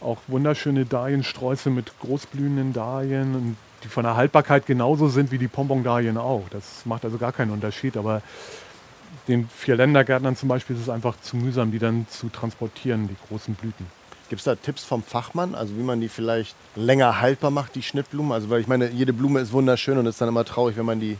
[0.00, 5.48] auch wunderschöne Dahliensträuße mit großblühenden Dahlien, und die von der Haltbarkeit genauso sind wie die
[5.48, 6.44] Pompon-Dahlien auch.
[6.50, 7.96] Das macht also gar keinen Unterschied.
[7.96, 8.22] Aber
[9.28, 13.54] den Vierländergärtnern zum Beispiel ist es einfach zu mühsam, die dann zu transportieren, die großen
[13.54, 13.86] Blüten.
[14.28, 17.82] Gibt es da Tipps vom Fachmann, also wie man die vielleicht länger haltbar macht, die
[17.82, 18.32] Schnittblumen?
[18.32, 20.98] Also weil ich meine, jede Blume ist wunderschön und ist dann immer traurig, wenn man
[20.98, 21.16] die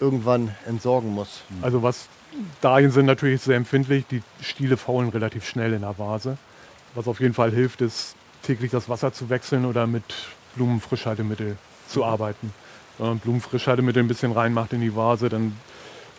[0.00, 1.42] irgendwann entsorgen muss.
[1.60, 2.08] Also was
[2.60, 6.38] Dahlien sind natürlich sehr empfindlich, die Stiele faulen relativ schnell in der Vase.
[6.94, 10.04] Was auf jeden Fall hilft, ist täglich das Wasser zu wechseln oder mit
[10.54, 11.56] Blumenfrischhaltemittel
[11.88, 12.52] zu arbeiten.
[12.98, 15.56] Wenn man Blumenfrischhaltemittel ein bisschen reinmacht in die Vase, dann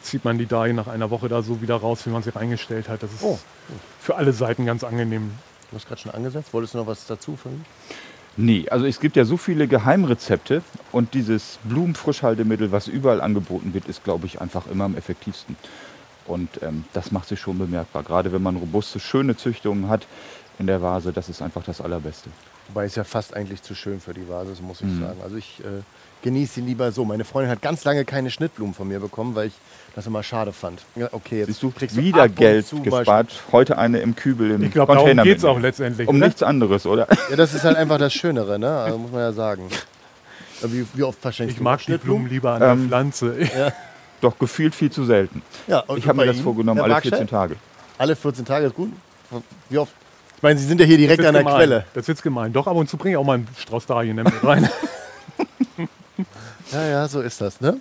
[0.02, 2.88] zieht man die Dahlien nach einer Woche da so wieder raus, wie man sie reingestellt
[2.88, 3.04] hat.
[3.04, 3.40] Das ist Oh.
[4.00, 5.32] für alle Seiten ganz angenehm.
[5.72, 6.54] Du hast gerade schon angesetzt.
[6.54, 7.66] Wolltest du noch was dazu finden?
[8.38, 13.88] Nee, also es gibt ja so viele Geheimrezepte und dieses Blumenfrischhaltemittel, was überall angeboten wird,
[13.88, 15.56] ist, glaube ich, einfach immer am effektivsten.
[16.28, 18.04] Und ähm, das macht sich schon bemerkbar.
[18.04, 20.06] Gerade wenn man robuste, schöne Züchtungen hat
[20.60, 22.30] in der Vase, das ist einfach das Allerbeste.
[22.70, 25.20] Wobei es ja fast eigentlich zu schön für die Vase ist, muss ich sagen.
[25.24, 25.82] Also ich äh,
[26.22, 27.06] genieße sie lieber so.
[27.06, 29.54] Meine Freundin hat ganz lange keine Schnittblumen von mir bekommen, weil ich
[29.96, 30.82] das immer schade fand.
[30.96, 33.44] Ja, okay, jetzt Siehst du, kriegst wieder ab und Geld gespart.
[33.52, 35.24] Heute eine im Kübel im Ich glaube, darum Container.
[35.24, 36.08] geht es auch letztendlich.
[36.10, 36.26] Um oder?
[36.28, 37.08] nichts anderes, oder?
[37.30, 38.70] Ja, das ist halt einfach das Schönere, ne?
[38.70, 39.70] Also muss man ja sagen.
[40.62, 42.24] Ja, Wie, wie oft verschenkst Ich du mag die Schnittblumen?
[42.24, 43.36] Blumen lieber an der Ähm, Pflanze.
[44.22, 45.42] Doch gefühlt viel zu selten.
[45.68, 47.12] Ja, und Ich habe mir das vorgenommen, alle Barkstein?
[47.20, 47.56] 14 Tage.
[48.00, 48.92] Alle 14 Tage ist gut.
[49.70, 49.94] Wie oft?
[50.38, 51.58] Ich meine, Sie sind ja hier direkt an der gemein.
[51.58, 51.86] Quelle.
[51.96, 52.54] Das ist jetzt gemein.
[52.54, 54.70] Doch, ab und zu bringe ich auch mal einen Strauß Dahlien mit rein.
[56.74, 57.80] Ja, ja, so ist das, ne?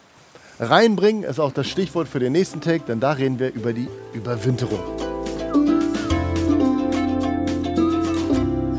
[0.61, 3.89] Reinbringen ist auch das Stichwort für den nächsten Take, denn da reden wir über die
[4.13, 4.79] Überwinterung.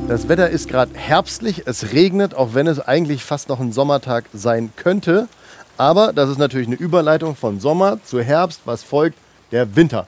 [0.07, 4.25] Das Wetter ist gerade herbstlich, es regnet, auch wenn es eigentlich fast noch ein Sommertag
[4.33, 5.27] sein könnte.
[5.75, 9.17] Aber das ist natürlich eine Überleitung von Sommer zu Herbst, was folgt,
[9.51, 10.07] der Winter.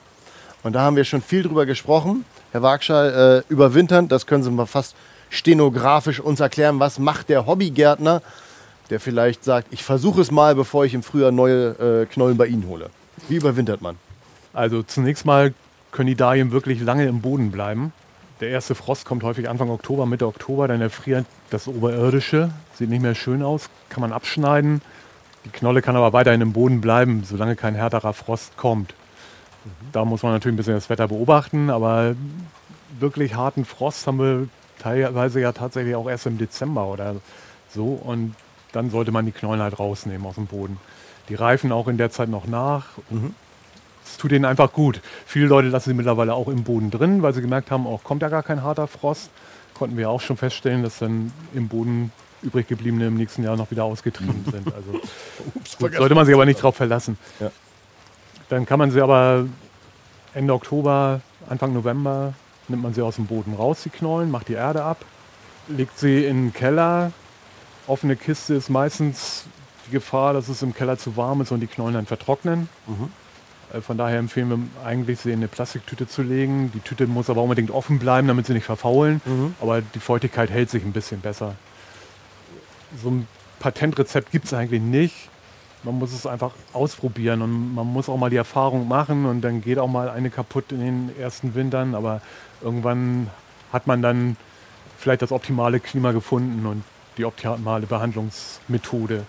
[0.62, 2.24] Und da haben wir schon viel drüber gesprochen.
[2.52, 4.96] Herr Wagschall, äh, überwintern, das können Sie mal fast
[5.28, 6.80] stenografisch uns erklären.
[6.80, 8.22] Was macht der Hobbygärtner,
[8.90, 12.46] der vielleicht sagt, ich versuche es mal, bevor ich im Frühjahr neue äh, Knollen bei
[12.46, 12.90] Ihnen hole?
[13.28, 13.96] Wie überwintert man?
[14.52, 15.54] Also zunächst mal
[15.92, 17.92] können die Dahlien wirklich lange im Boden bleiben.
[18.40, 23.02] Der erste Frost kommt häufig Anfang Oktober, Mitte Oktober, dann erfriert das Oberirdische, sieht nicht
[23.02, 24.82] mehr schön aus, kann man abschneiden.
[25.44, 28.94] Die Knolle kann aber weiterhin im Boden bleiben, solange kein härterer Frost kommt.
[29.92, 32.14] Da muss man natürlich ein bisschen das Wetter beobachten, aber
[32.98, 34.48] wirklich harten Frost haben wir
[34.78, 37.16] teilweise ja tatsächlich auch erst im Dezember oder
[37.74, 38.34] so und
[38.72, 40.78] dann sollte man die Knollen halt rausnehmen aus dem Boden.
[41.28, 42.86] Die reifen auch in der Zeit noch nach.
[44.04, 45.00] Es tut ihnen einfach gut.
[45.26, 48.22] Viele Leute lassen sie mittlerweile auch im Boden drin, weil sie gemerkt haben, auch kommt
[48.22, 49.30] ja gar kein harter Frost.
[49.74, 53.70] Konnten wir auch schon feststellen, dass dann im Boden übrig gebliebene im nächsten Jahr noch
[53.70, 54.66] wieder ausgetrieben sind.
[54.74, 55.00] Also
[55.78, 57.18] gut, sollte man sich aber nicht darauf verlassen.
[57.38, 57.50] Ja.
[58.50, 59.46] Dann kann man sie aber
[60.34, 62.34] Ende Oktober, Anfang November,
[62.68, 65.04] nimmt man sie aus dem Boden raus, die Knollen, macht die Erde ab,
[65.68, 67.12] legt sie in den Keller.
[67.86, 69.44] Offene Kiste ist meistens
[69.86, 72.68] die Gefahr, dass es im Keller zu warm ist und die Knollen dann vertrocknen.
[73.72, 76.70] Äh, Von daher empfehlen wir eigentlich, sie in eine Plastiktüte zu legen.
[76.74, 79.20] Die Tüte muss aber unbedingt offen bleiben, damit sie nicht verfaulen.
[79.60, 81.54] Aber die Feuchtigkeit hält sich ein bisschen besser.
[83.00, 83.28] So ein
[83.60, 85.28] Patentrezept gibt es eigentlich nicht.
[85.82, 89.62] Man muss es einfach ausprobieren und man muss auch mal die Erfahrung machen und dann
[89.62, 91.94] geht auch mal eine kaputt in den ersten Wintern.
[91.94, 92.20] Aber
[92.60, 93.28] irgendwann
[93.72, 94.36] hat man dann
[94.98, 96.84] vielleicht das optimale Klima gefunden und
[97.16, 99.24] die optimale Behandlungsmethode.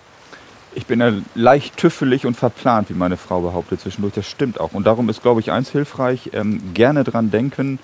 [0.73, 4.13] Ich bin ja leicht tüffelig und verplant, wie meine Frau behauptet zwischendurch.
[4.13, 4.71] Das stimmt auch.
[4.73, 7.79] Und darum ist, glaube ich, eins hilfreich, ähm, gerne dran denken,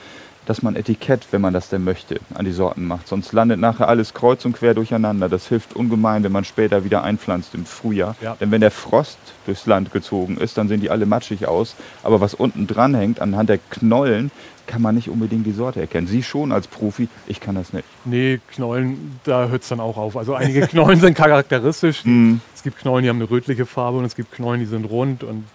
[0.48, 3.08] dass man Etikett, wenn man das denn möchte, an die Sorten macht.
[3.08, 5.28] Sonst landet nachher alles kreuz und quer durcheinander.
[5.28, 8.16] Das hilft ungemein, wenn man später wieder einpflanzt im Frühjahr.
[8.22, 8.38] Ja.
[8.40, 11.76] Denn wenn der Frost durchs Land gezogen ist, dann sehen die alle matschig aus.
[12.02, 14.32] Aber was unten dran hängt, anhand der Knollen,
[14.68, 16.08] kann man nicht unbedingt die Sorte erkennen.
[16.08, 17.86] Sie schon als Profi, ich kann das nicht.
[18.06, 20.16] Nee, Knollen, da hört es dann auch auf.
[20.16, 22.06] Also einige Knollen sind charakteristisch.
[22.06, 22.40] Mhm.
[22.56, 25.24] Es gibt Knollen, die haben eine rötliche Farbe und es gibt Knollen, die sind rund
[25.24, 25.46] und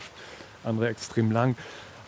[0.64, 1.57] andere extrem lang.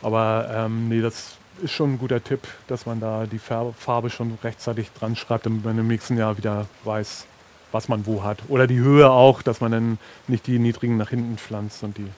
[0.02, 4.38] Aber ähm, nee, das ist schon ein guter Tipp, dass man da die Farbe schon
[4.42, 7.26] rechtzeitig dran schreibt, damit man im nächsten Jahr wieder weiß,
[7.72, 8.38] was man wo hat.
[8.48, 9.98] Oder die Höhe auch, dass man dann
[10.28, 12.08] nicht die niedrigen nach hinten pflanzt und die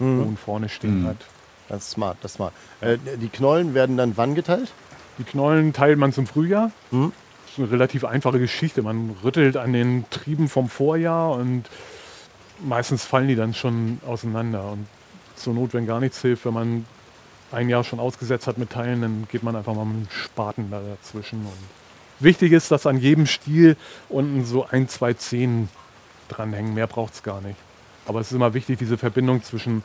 [0.00, 1.06] hohen vorne stehen Mhm.
[1.08, 1.16] hat.
[1.68, 2.52] Das ist smart, das ist smart.
[2.80, 4.72] Äh, die Knollen werden dann wann geteilt?
[5.18, 6.70] Die Knollen teilt man zum Frühjahr.
[6.90, 7.12] Mhm.
[7.44, 8.82] Das ist eine relativ einfache Geschichte.
[8.82, 11.64] Man rüttelt an den Trieben vom Vorjahr und
[12.64, 14.72] meistens fallen die dann schon auseinander.
[14.72, 14.86] Und
[15.34, 16.86] zur Not, wenn gar nichts hilft, wenn man
[17.52, 20.70] ein Jahr schon ausgesetzt hat mit Teilen, dann geht man einfach mal mit einem Spaten
[20.70, 21.40] da dazwischen.
[21.40, 21.52] Und
[22.20, 23.76] wichtig ist, dass an jedem Stiel
[24.08, 25.68] unten so ein, zwei Zehen
[26.28, 26.74] dranhängen.
[26.74, 27.56] Mehr braucht es gar nicht.
[28.06, 29.82] Aber es ist immer wichtig, diese Verbindung zwischen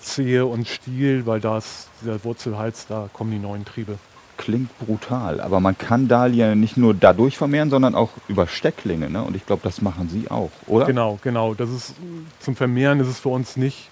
[0.00, 3.98] Zehe und Stiel, weil da ist dieser Wurzelhals, da kommen die neuen Triebe.
[4.36, 9.08] Klingt brutal, aber man kann Dahlien nicht nur dadurch vermehren, sondern auch über Stecklinge.
[9.08, 9.22] Ne?
[9.22, 10.86] Und ich glaube, das machen Sie auch, oder?
[10.86, 11.54] Genau, genau.
[11.54, 11.94] Das ist
[12.40, 13.88] zum Vermehren ist es für uns nicht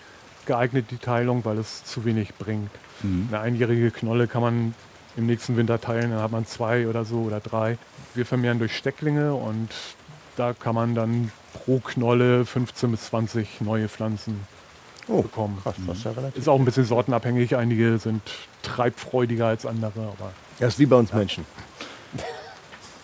[0.47, 2.71] geeignet, die Teilung, weil es zu wenig bringt.
[3.03, 3.29] Mhm.
[3.31, 4.75] Eine einjährige Knolle kann man
[5.17, 7.77] im nächsten Winter teilen, dann hat man zwei oder so oder drei.
[8.15, 9.69] Wir vermehren durch Stecklinge und
[10.37, 14.41] da kann man dann pro Knolle 15 bis 20 neue Pflanzen
[15.09, 15.59] Oh, bekommen.
[15.63, 16.39] krass, das ist ja relativ.
[16.39, 17.57] Ist auch ein bisschen sortenabhängig.
[17.57, 18.23] Einige sind
[18.63, 21.45] treibfreudiger als andere, aber Das ist wie bei uns Menschen.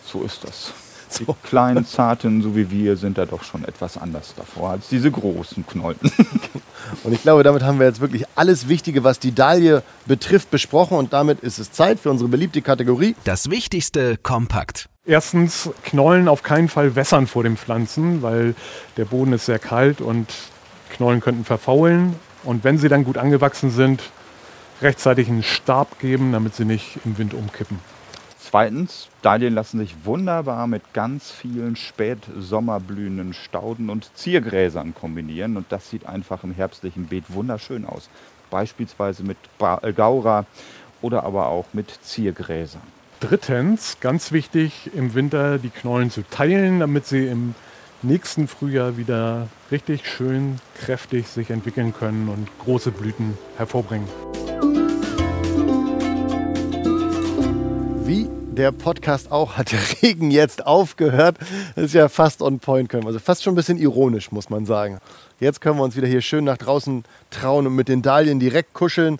[0.04, 0.72] So ist das.
[1.18, 5.10] Die kleinen, zarten, so wie wir, sind da doch schon etwas anders davor als diese
[5.10, 5.98] großen Knollen.
[7.04, 10.96] Und ich glaube, damit haben wir jetzt wirklich alles Wichtige, was die Dahlie betrifft, besprochen.
[10.96, 13.14] Und damit ist es Zeit für unsere beliebte Kategorie.
[13.24, 14.88] Das Wichtigste kompakt.
[15.04, 18.54] Erstens, Knollen auf keinen Fall wässern vor den Pflanzen, weil
[18.96, 20.32] der Boden ist sehr kalt und
[20.90, 22.14] Knollen könnten verfaulen.
[22.44, 24.02] Und wenn sie dann gut angewachsen sind,
[24.82, 27.78] rechtzeitig einen Stab geben, damit sie nicht im Wind umkippen.
[28.50, 35.58] Zweitens, Dahlien lassen sich wunderbar mit ganz vielen spätsommerblühenden Stauden und Ziergräsern kombinieren.
[35.58, 38.08] Und das sieht einfach im herbstlichen Beet wunderschön aus.
[38.48, 40.46] Beispielsweise mit Ba- äh, Gaura
[41.02, 42.80] oder aber auch mit Ziergräsern.
[43.20, 47.54] Drittens, ganz wichtig, im Winter die Knollen zu teilen, damit sie im
[48.00, 54.08] nächsten Frühjahr wieder richtig schön kräftig sich entwickeln können und große Blüten hervorbringen.
[58.06, 61.36] Wie der Podcast auch, hat der Regen jetzt aufgehört.
[61.76, 63.08] Das ist ja fast on point, können wir.
[63.08, 64.98] Also fast schon ein bisschen ironisch, muss man sagen.
[65.40, 68.74] Jetzt können wir uns wieder hier schön nach draußen trauen und mit den Dahlien direkt
[68.74, 69.18] kuscheln.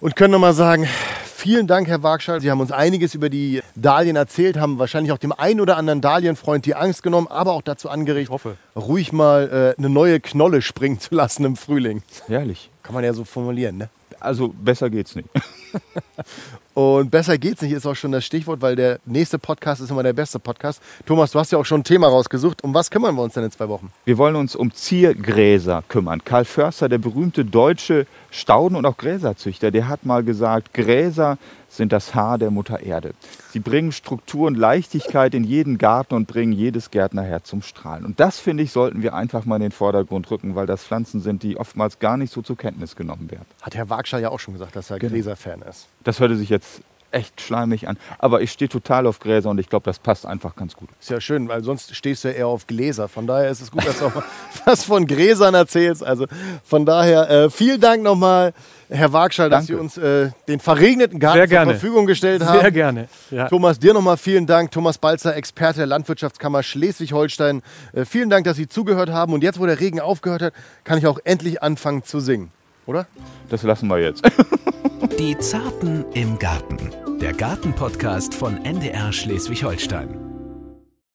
[0.00, 0.86] Und können nochmal sagen,
[1.24, 2.40] vielen Dank, Herr Wagschall.
[2.40, 6.00] Sie haben uns einiges über die Dahlien erzählt, haben wahrscheinlich auch dem einen oder anderen
[6.00, 8.30] Dahlienfreund die Angst genommen, aber auch dazu angeregt,
[8.76, 12.02] ruhig mal äh, eine neue Knolle springen zu lassen im Frühling.
[12.28, 12.70] Herrlich.
[12.84, 13.88] Kann man ja so formulieren, ne?
[14.20, 15.28] Also besser geht's nicht.
[16.74, 20.02] Und besser geht's nicht, ist auch schon das Stichwort, weil der nächste Podcast ist immer
[20.02, 20.82] der beste Podcast.
[21.06, 22.62] Thomas, du hast ja auch schon ein Thema rausgesucht.
[22.62, 23.90] Um was kümmern wir uns denn in zwei Wochen?
[24.04, 26.22] Wir wollen uns um Ziergräser kümmern.
[26.22, 31.38] Karl Förster, der berühmte deutsche Stauden- und auch Gräserzüchter, der hat mal gesagt, Gräser
[31.76, 33.14] sind das Haar der Mutter Erde.
[33.50, 38.04] Sie bringen Struktur und Leichtigkeit in jeden Garten und bringen jedes Gärtnerherz zum Strahlen.
[38.04, 41.20] Und das, finde ich, sollten wir einfach mal in den Vordergrund rücken, weil das Pflanzen
[41.20, 43.46] sind, die oftmals gar nicht so zur Kenntnis genommen werden.
[43.62, 45.12] Hat Herr Wagschall ja auch schon gesagt, dass er Genau.
[45.12, 45.86] Gläserfan ist.
[46.04, 46.80] Das hörte sich jetzt
[47.16, 47.96] echt schleimig an.
[48.18, 50.90] Aber ich stehe total auf Gräser und ich glaube, das passt einfach ganz gut.
[51.00, 53.08] Ist ja schön, weil sonst stehst du ja eher auf Gläser.
[53.08, 54.24] Von daher ist es gut, dass du auch mal
[54.66, 56.04] was von Gräsern erzählst.
[56.04, 56.26] Also
[56.62, 58.52] von daher äh, vielen Dank nochmal,
[58.88, 61.72] Herr Wagschall, dass Sie uns äh, den verregneten Garten Sehr zur.
[61.72, 62.60] Verfügung gestellt haben.
[62.60, 63.08] Sehr gerne.
[63.30, 63.48] Ja.
[63.48, 64.70] Thomas, dir nochmal vielen Dank.
[64.70, 67.62] Thomas Balzer, Experte der Landwirtschaftskammer Schleswig-Holstein.
[67.94, 69.32] Äh, vielen Dank, dass Sie zugehört haben.
[69.32, 70.54] Und jetzt, wo der Regen aufgehört hat,
[70.84, 72.52] kann ich auch endlich anfangen zu singen.
[72.84, 73.06] Oder?
[73.48, 74.22] Das lassen wir jetzt.
[75.12, 76.90] Die Zarten im Garten.
[77.20, 80.25] Der Gartenpodcast von NDR Schleswig-Holstein.